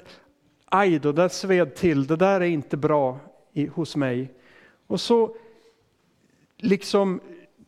aj 0.64 0.98
då, 0.98 1.12
där 1.12 1.28
sved 1.28 1.74
till, 1.74 2.06
det 2.06 2.16
där 2.16 2.40
är 2.40 2.44
inte 2.44 2.76
bra 2.76 3.18
i, 3.52 3.66
hos 3.66 3.96
mig. 3.96 4.30
Och 4.86 5.00
så 5.00 5.36
liksom 6.56 7.20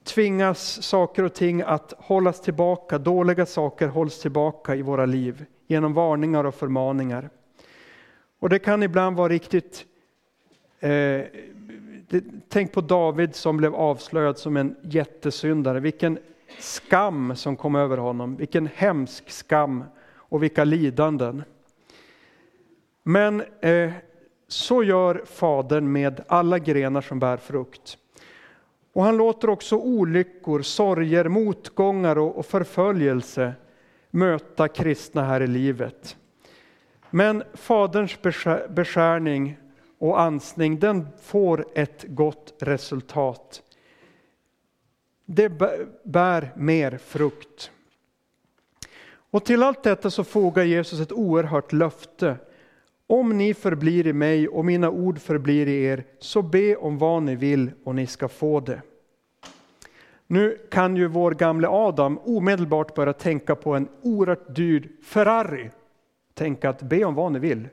tvingas 0.05 0.83
saker 0.83 1.23
och 1.23 1.35
ting 1.35 1.63
att 1.63 1.95
hållas 1.99 2.41
tillbaka, 2.41 2.99
dåliga 2.99 3.47
saker 3.47 3.89
hålls 3.89 4.21
tillbaka 4.21 4.75
i 4.75 4.83
våra 4.83 5.07
liv 5.07 5.45
genom 5.67 5.95
varningar 5.95 6.45
och 6.45 6.55
förmaningar. 6.55 7.31
Och 8.39 8.49
det 8.49 8.59
kan 8.59 8.83
ibland 8.83 9.17
vara 9.17 9.29
riktigt 9.29 9.87
eh, 10.81 11.21
Tänk 12.49 12.73
på 12.73 12.81
David 12.81 13.35
som 13.35 13.57
blev 13.57 13.75
avslöjad 13.75 14.39
som 14.39 14.57
en 14.57 14.77
jättesyndare. 14.83 15.81
Vilken 15.81 16.19
skam 16.59 17.37
som 17.37 17.57
kom 17.57 17.75
över 17.75 17.97
honom, 17.97 18.37
vilken 18.37 18.69
hemsk 18.75 19.31
skam 19.31 19.85
och 20.15 20.43
vilka 20.43 20.65
lidanden. 20.65 21.43
Men 23.03 23.43
eh, 23.61 23.93
så 24.49 24.83
gör 24.83 25.23
Fadern 25.27 25.93
med 25.93 26.21
alla 26.29 26.59
grenar 26.59 27.01
som 27.01 27.19
bär 27.19 27.37
frukt. 27.37 27.99
Och 28.93 29.05
han 29.05 29.17
låter 29.17 29.51
också 29.51 29.77
olyckor, 29.77 30.63
sorger, 30.63 31.29
motgångar 31.29 32.19
och 32.19 32.47
förföljelse 32.47 33.55
möta 34.11 34.69
kristna 34.69 35.23
här 35.23 35.41
i 35.41 35.47
livet. 35.47 36.17
Men 37.11 37.43
Faderns 37.55 38.19
beskärning 38.69 39.57
och 39.99 40.21
ansning, 40.21 40.79
den 40.79 41.07
får 41.23 41.67
ett 41.75 42.05
gott 42.09 42.55
resultat. 42.61 43.63
Det 45.27 45.49
bär 46.05 46.53
mer 46.57 46.99
frukt. 46.99 47.71
Och 49.31 49.45
till 49.45 49.63
allt 49.63 49.83
detta 49.83 50.11
så 50.11 50.25
fogar 50.25 50.65
Jesus 50.65 51.01
ett 51.01 51.13
oerhört 51.13 51.73
löfte 51.73 52.37
om 53.07 53.39
ni 53.39 53.55
förblir 53.55 54.07
i 54.07 54.13
mig 54.13 54.49
och 54.49 54.65
mina 54.65 54.91
ord 54.91 55.19
förblir 55.19 55.69
i 55.69 55.85
er, 55.85 56.05
så 56.19 56.43
be 56.43 56.77
om 56.77 56.99
vad 56.99 57.23
ni 57.23 57.37
vill 57.37 57.71
och 57.85 57.95
ni 57.95 58.07
ska 58.07 58.29
få 58.29 58.61
det. 58.61 58.83
Nu 60.27 60.59
kan 60.71 60.97
ju 60.97 61.07
vår 61.07 61.33
gamle 61.33 61.69
Adam 61.69 62.19
omedelbart 62.19 62.95
börja 62.95 63.13
tänka 63.13 63.55
på 63.55 63.75
en 63.75 63.89
oerhört 64.03 64.57
dyr 64.57 64.89
Ferrari. 65.05 65.71
Tänka 66.35 66.71
att 66.71 66.83
be 66.83 67.05
om 67.05 67.15
vad 67.15 67.33
ni 67.33 67.39
vill. 67.39 67.69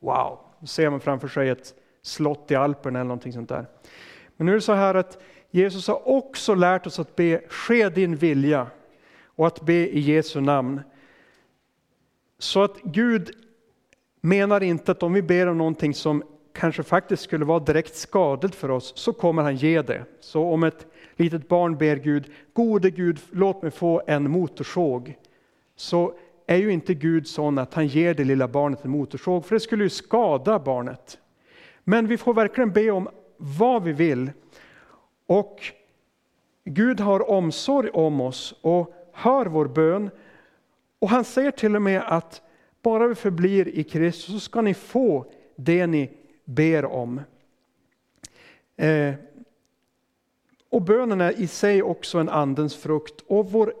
Wow, 0.00 0.38
då 0.60 0.66
ser 0.66 0.90
man 0.90 1.00
framför 1.00 1.28
sig 1.28 1.48
ett 1.48 1.74
slott 2.02 2.50
i 2.50 2.54
Alperna 2.54 2.98
eller 2.98 3.08
någonting 3.08 3.32
sånt 3.32 3.48
där. 3.48 3.66
Men 4.36 4.46
nu 4.46 4.52
är 4.52 4.56
det 4.56 4.60
så 4.60 4.72
här 4.72 4.94
att 4.94 5.18
Jesus 5.50 5.88
har 5.88 6.08
också 6.08 6.54
lärt 6.54 6.86
oss 6.86 6.98
att 6.98 7.16
be, 7.16 7.40
ske 7.48 7.88
din 7.88 8.16
vilja 8.16 8.66
och 9.24 9.46
att 9.46 9.60
be 9.60 9.88
i 9.88 10.00
Jesu 10.00 10.40
namn. 10.40 10.80
Så 12.38 12.62
att 12.62 12.82
Gud 12.82 13.30
menar 14.20 14.62
inte 14.62 14.92
att 14.92 15.02
om 15.02 15.12
vi 15.12 15.22
ber 15.22 15.46
om 15.46 15.58
någonting 15.58 15.94
som 15.94 16.22
kanske 16.52 16.82
faktiskt 16.82 17.22
skulle 17.22 17.44
vara 17.44 17.58
direkt 17.58 17.96
skadligt 17.96 18.54
för 18.54 18.70
oss, 18.70 18.92
så 18.96 19.12
kommer 19.12 19.42
han 19.42 19.56
ge 19.56 19.82
det. 19.82 20.04
Så 20.20 20.44
om 20.44 20.62
ett 20.62 20.86
litet 21.16 21.48
barn 21.48 21.76
ber 21.76 21.96
Gud, 21.96 22.30
gode 22.52 22.90
Gud, 22.90 23.18
låt 23.30 23.62
mig 23.62 23.70
få 23.70 24.02
en 24.06 24.30
motorsåg, 24.30 25.18
så 25.76 26.14
är 26.46 26.56
ju 26.56 26.72
inte 26.72 26.94
Gud 26.94 27.26
sån 27.26 27.58
att 27.58 27.74
han 27.74 27.86
ger 27.86 28.14
det 28.14 28.24
lilla 28.24 28.48
barnet 28.48 28.84
en 28.84 28.90
motorsåg, 28.90 29.44
för 29.44 29.54
det 29.54 29.60
skulle 29.60 29.84
ju 29.84 29.90
skada 29.90 30.58
barnet. 30.58 31.18
Men 31.84 32.06
vi 32.06 32.16
får 32.16 32.34
verkligen 32.34 32.72
be 32.72 32.90
om 32.90 33.08
vad 33.36 33.82
vi 33.82 33.92
vill. 33.92 34.30
Och 35.26 35.64
Gud 36.64 37.00
har 37.00 37.30
omsorg 37.30 37.90
om 37.90 38.20
oss 38.20 38.54
och 38.60 38.94
hör 39.12 39.46
vår 39.46 39.66
bön. 39.66 40.10
Och 40.98 41.08
han 41.08 41.24
säger 41.24 41.50
till 41.50 41.76
och 41.76 41.82
med 41.82 42.02
att 42.06 42.42
bara 42.82 43.06
vi 43.06 43.14
förblir 43.14 43.68
i 43.68 43.84
Kristus 43.84 44.34
så 44.34 44.40
ska 44.40 44.60
ni 44.60 44.74
få 44.74 45.26
det 45.56 45.86
ni 45.86 46.10
ber 46.44 46.84
om. 46.84 47.20
Eh, 48.76 49.14
och 50.70 50.82
bönen 50.82 51.20
är 51.20 51.40
i 51.40 51.46
sig 51.46 51.82
också 51.82 52.18
en 52.18 52.28
andens 52.28 52.76
frukt. 52.76 53.24
Och 53.26 53.52
vår, 53.52 53.74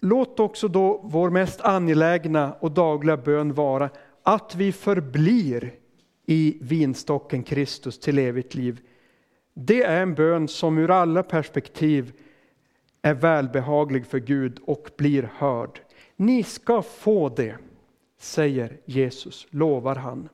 låt 0.00 0.40
också 0.40 0.68
då 0.68 1.00
vår 1.04 1.30
mest 1.30 1.60
angelägna 1.60 2.52
och 2.60 2.72
dagliga 2.72 3.16
bön 3.16 3.54
vara 3.54 3.90
att 4.22 4.54
vi 4.54 4.72
förblir 4.72 5.74
i 6.26 6.58
vinstocken 6.60 7.42
Kristus 7.42 7.98
till 7.98 8.18
evigt 8.18 8.54
liv. 8.54 8.80
Det 9.54 9.82
är 9.82 10.02
en 10.02 10.14
bön 10.14 10.48
som 10.48 10.78
ur 10.78 10.90
alla 10.90 11.22
perspektiv 11.22 12.12
är 13.02 13.14
välbehaglig 13.14 14.06
för 14.06 14.18
Gud 14.18 14.58
och 14.64 14.90
blir 14.96 15.30
hörd. 15.34 15.80
Ni 16.16 16.42
ska 16.42 16.82
få 16.82 17.28
det, 17.28 17.56
säger 18.18 18.80
Jesus, 18.84 19.46
lovar 19.50 19.94
han. 19.94 20.28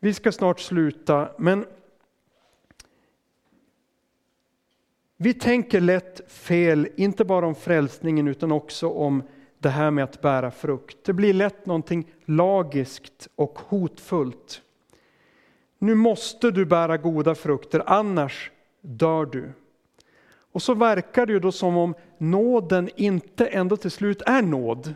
Vi 0.00 0.14
ska 0.14 0.32
snart 0.32 0.60
sluta, 0.60 1.28
men 1.38 1.66
vi 5.16 5.34
tänker 5.34 5.80
lätt 5.80 6.32
fel, 6.32 6.88
inte 6.96 7.24
bara 7.24 7.46
om 7.46 7.54
frälsningen 7.54 8.28
utan 8.28 8.52
också 8.52 8.88
om 8.88 9.22
det 9.58 9.68
här 9.68 9.90
med 9.90 10.04
att 10.04 10.20
bära 10.20 10.50
frukt. 10.50 11.04
Det 11.04 11.12
blir 11.12 11.34
lätt 11.34 11.66
någonting 11.66 12.10
lagiskt 12.24 13.28
och 13.34 13.58
hotfullt. 13.58 14.62
Nu 15.82 15.94
måste 15.94 16.50
du 16.50 16.64
bära 16.64 16.96
goda 16.96 17.34
frukter, 17.34 17.82
annars 17.86 18.50
dör 18.80 19.26
du. 19.26 19.52
Och 20.52 20.62
så 20.62 20.74
verkar 20.74 21.26
det 21.26 21.32
ju 21.32 21.38
då 21.38 21.52
som 21.52 21.76
om 21.76 21.94
nåden 22.18 22.90
inte 22.96 23.46
ändå 23.46 23.76
till 23.76 23.90
slut 23.90 24.22
är 24.26 24.42
nåd. 24.42 24.94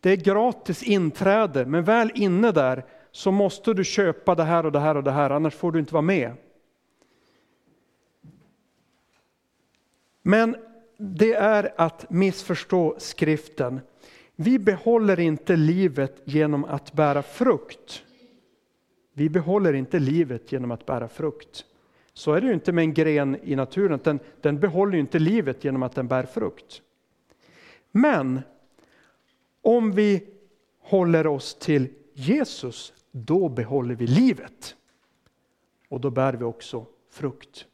Det 0.00 0.10
är 0.10 0.16
gratis 0.16 0.82
inträde, 0.82 1.66
men 1.66 1.84
väl 1.84 2.12
inne 2.14 2.52
där 2.52 2.84
så 3.10 3.30
måste 3.30 3.74
du 3.74 3.84
köpa 3.84 4.34
det 4.34 4.44
här 4.44 4.66
och 4.66 4.72
det 4.72 4.80
här 4.80 4.96
och 4.96 5.04
det 5.04 5.10
här, 5.10 5.30
annars 5.30 5.54
får 5.54 5.72
du 5.72 5.78
inte 5.78 5.94
vara 5.94 6.02
med. 6.02 6.32
Men 10.22 10.56
det 10.96 11.34
är 11.34 11.74
att 11.76 12.10
missförstå 12.10 12.94
skriften. 12.98 13.80
Vi 14.36 14.58
behåller 14.58 15.20
inte 15.20 15.56
livet 15.56 16.22
genom 16.24 16.64
att 16.64 16.92
bära 16.92 17.22
frukt. 17.22 18.04
Vi 19.12 19.28
behåller 19.28 19.72
inte 19.72 19.98
livet 19.98 20.52
genom 20.52 20.70
att 20.70 20.86
bära 20.86 21.08
frukt. 21.08 21.64
Så 22.12 22.32
är 22.32 22.40
det 22.40 22.46
ju 22.46 22.52
inte 22.52 22.72
med 22.72 22.82
en 22.82 22.94
gren 22.94 23.36
i 23.42 23.56
naturen, 23.56 24.00
den, 24.04 24.20
den 24.40 24.60
behåller 24.60 24.92
ju 24.92 25.00
inte 25.00 25.18
livet 25.18 25.64
genom 25.64 25.82
att 25.82 25.94
den 25.94 26.08
bär 26.08 26.26
frukt. 26.26 26.82
Men 27.90 28.40
om 29.62 29.92
vi 29.92 30.28
håller 30.80 31.26
oss 31.26 31.54
till 31.54 31.88
Jesus, 32.14 32.92
då 33.10 33.48
behåller 33.48 33.94
vi 33.94 34.06
livet. 34.06 34.76
Och 35.88 36.00
då 36.00 36.10
bär 36.10 36.32
vi 36.32 36.44
också 36.44 36.86
frukt. 37.10 37.66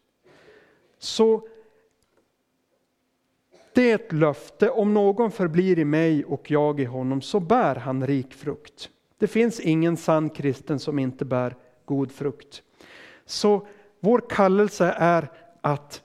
Så 0.98 1.48
det 3.74 3.90
är 3.90 3.94
ett 3.94 4.12
löfte, 4.12 4.70
om 4.70 4.94
någon 4.94 5.30
förblir 5.30 5.78
i 5.78 5.84
mig 5.84 6.24
och 6.24 6.50
jag 6.50 6.80
i 6.80 6.84
honom 6.84 7.20
så 7.22 7.40
bär 7.40 7.74
han 7.76 8.06
rik 8.06 8.34
frukt. 8.34 8.90
Det 9.18 9.26
finns 9.26 9.60
ingen 9.60 9.96
sann 9.96 10.30
kristen 10.30 10.78
som 10.78 10.98
inte 10.98 11.24
bär 11.24 11.56
god 11.84 12.12
frukt. 12.12 12.62
Så 13.24 13.66
vår 14.00 14.22
kallelse 14.28 14.94
är 14.98 15.30
att 15.60 16.02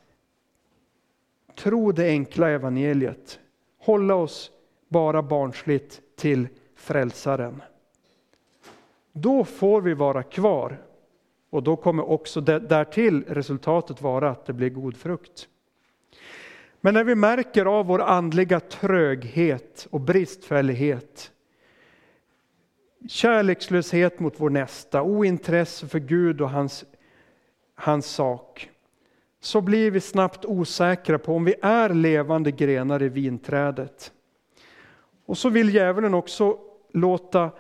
tro 1.56 1.92
det 1.92 2.08
enkla 2.08 2.50
evangeliet, 2.50 3.40
hålla 3.80 4.16
oss 4.16 4.52
bara 4.88 5.22
barnsligt 5.22 6.02
till 6.16 6.48
frälsaren. 6.76 7.62
Då 9.12 9.46
får 9.46 9.82
vi 9.82 9.94
vara 9.94 10.24
kvar 10.24 10.82
och 11.50 11.64
då 11.64 11.76
kommer 11.76 12.10
också 12.10 12.42
därtill 12.42 13.24
resultatet 13.28 14.02
vara 14.02 14.30
att 14.30 14.46
det 14.46 14.54
blir 14.54 14.70
god 14.70 14.98
frukt. 14.98 15.48
Men 16.82 16.94
när 16.94 17.04
vi 17.04 17.16
märker 17.16 17.66
av 17.66 17.86
vår 17.86 18.02
andliga 18.02 18.60
tröghet 18.60 19.88
och 19.90 20.02
bristfällighet, 20.02 21.32
kärlekslöshet 23.08 24.20
mot 24.20 24.34
vår 24.38 24.50
nästa, 24.50 25.02
ointresse 25.02 25.88
för 25.88 26.00
Gud 26.00 26.42
och 26.42 26.50
hans, 26.50 26.86
hans 27.76 28.06
sak, 28.06 28.70
så 29.40 29.62
blir 29.62 29.92
vi 29.92 30.00
snabbt 30.00 30.46
osäkra 30.46 31.20
på 31.20 31.36
om 31.36 31.46
vi 31.46 31.56
är 31.62 31.90
levande 31.90 32.52
grenar 32.52 33.04
i 33.04 33.10
vinträdet. 33.10 34.12
Och 35.26 35.38
så 35.38 35.50
vill 35.50 35.74
djävulen 35.74 36.14
också 36.14 36.58
låta 36.94 37.52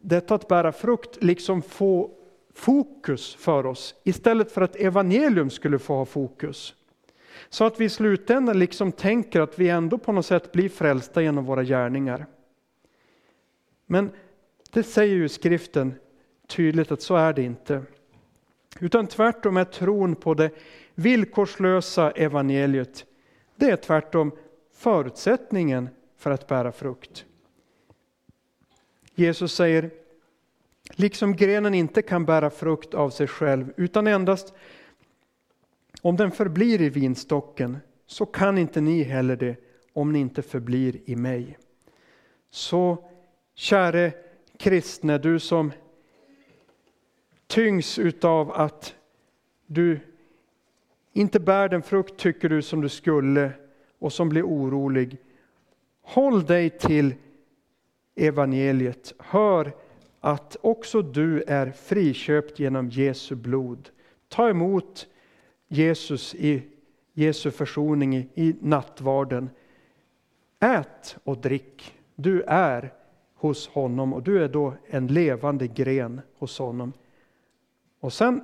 detta 0.00 0.34
att 0.34 0.48
bära 0.48 0.72
frukt 0.72 1.22
liksom 1.22 1.62
få 1.62 2.10
fokus 2.54 3.34
för 3.34 3.66
oss 3.66 3.94
istället 4.04 4.52
för 4.52 4.62
att 4.62 4.76
evangelium 4.76 5.50
skulle 5.50 5.78
få 5.78 5.94
ha 5.94 6.04
fokus. 6.04 6.74
Så 7.48 7.64
att 7.64 7.80
vi 7.80 7.84
i 7.84 7.88
slutändan 7.88 8.58
liksom 8.58 8.92
tänker 8.92 9.40
att 9.40 9.58
vi 9.58 9.68
ändå 9.68 9.98
på 9.98 10.12
något 10.12 10.26
sätt 10.26 10.52
blir 10.52 10.68
frälsta 10.68 11.22
genom 11.22 11.44
våra 11.44 11.64
gärningar. 11.64 12.26
Men 13.86 14.10
det 14.70 14.82
säger 14.82 15.14
ju 15.14 15.28
skriften 15.28 15.94
tydligt 16.46 16.92
att 16.92 17.02
så 17.02 17.16
är 17.16 17.32
det 17.32 17.42
inte. 17.42 17.82
Utan 18.80 19.06
tvärtom 19.06 19.56
är 19.56 19.64
tron 19.64 20.14
på 20.14 20.34
det 20.34 20.50
villkorslösa 20.94 22.10
evangeliet, 22.10 23.04
det 23.56 23.70
är 23.70 23.76
tvärtom 23.76 24.32
förutsättningen 24.72 25.88
för 26.16 26.30
att 26.30 26.46
bära 26.46 26.72
frukt. 26.72 27.24
Jesus 29.14 29.54
säger, 29.54 29.90
liksom 30.90 31.36
grenen 31.36 31.74
inte 31.74 32.02
kan 32.02 32.24
bära 32.24 32.50
frukt 32.50 32.94
av 32.94 33.10
sig 33.10 33.26
själv 33.26 33.72
utan 33.76 34.06
endast 34.06 34.54
om 36.02 36.16
den 36.16 36.30
förblir 36.30 36.82
i 36.82 36.88
vinstocken 36.88 37.78
så 38.06 38.26
kan 38.26 38.58
inte 38.58 38.80
ni 38.80 39.02
heller 39.02 39.36
det 39.36 39.56
om 39.92 40.12
ni 40.12 40.18
inte 40.18 40.42
förblir 40.42 41.00
i 41.04 41.16
mig. 41.16 41.58
Så 42.50 43.08
käre 43.56 44.12
kristne, 44.58 45.18
du 45.18 45.38
som 45.38 45.72
tyngs 47.46 47.98
utav 47.98 48.52
att 48.52 48.94
du 49.66 50.00
inte 51.12 51.40
bär 51.40 51.68
den 51.68 51.82
frukt, 51.82 52.16
tycker 52.16 52.48
du, 52.48 52.62
som 52.62 52.80
du 52.80 52.88
skulle 52.88 53.52
och 53.98 54.12
som 54.12 54.28
blir 54.28 54.42
orolig. 54.42 55.16
Håll 56.02 56.44
dig 56.44 56.70
till 56.70 57.14
evangeliet. 58.14 59.12
Hör 59.18 59.72
att 60.20 60.56
också 60.60 61.02
du 61.02 61.42
är 61.42 61.70
friköpt 61.70 62.58
genom 62.58 62.88
Jesu 62.88 63.34
blod. 63.34 63.90
Ta 64.28 64.48
emot 64.48 65.06
Jesus 65.68 66.34
i 66.34 66.62
Jesu 67.12 67.50
försoning 67.50 68.14
i, 68.14 68.56
nattvarden. 68.60 69.50
Ät 70.60 71.16
och 71.24 71.38
drick. 71.38 71.94
Du 72.14 72.42
är 72.42 72.92
hos 73.36 73.68
honom 73.68 74.12
och 74.12 74.22
du 74.22 74.44
är 74.44 74.48
då 74.48 74.74
en 74.86 75.06
levande 75.06 75.66
gren 75.66 76.20
hos 76.38 76.58
honom. 76.58 76.92
Och 78.00 78.12
sen 78.12 78.40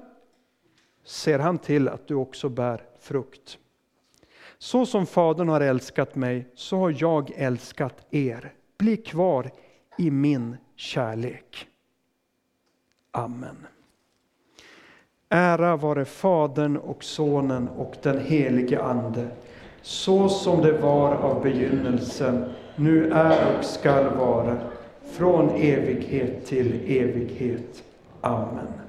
ser 1.05 1.39
han 1.39 1.59
till 1.59 1.89
att 1.89 2.09
du 2.09 2.15
också 2.15 2.49
bär 2.49 2.85
frukt. 3.01 3.59
Så 4.59 4.87
som 4.87 5.07
Fadern 5.07 5.49
har 5.49 5.61
älskat 5.61 6.15
mig, 6.15 6.49
så 6.55 6.79
har 6.79 6.95
jag 6.99 7.31
älskat 7.37 8.07
er. 8.11 8.53
Bli 8.79 8.97
kvar 8.97 9.51
i 9.99 10.11
min 10.11 10.57
kärlek. 10.77 11.67
Amen. 13.11 13.67
Ära 15.29 15.77
vare 15.77 16.05
Fadern 16.05 16.77
och 16.77 17.05
Sonen 17.05 17.69
och 17.69 17.97
den 18.03 18.19
helige 18.19 18.83
Ande, 18.83 19.29
så 19.83 20.29
som 20.29 20.63
det 20.63 20.73
var 20.73 21.15
av 21.15 21.43
begynnelsen, 21.43 22.53
nu 22.77 23.11
är 23.11 23.59
och 23.59 23.65
skall 23.65 24.17
vara, 24.17 24.59
från 25.13 25.51
evighet 25.51 26.47
till 26.47 26.73
evighet. 26.87 27.83
Amen. 28.21 28.82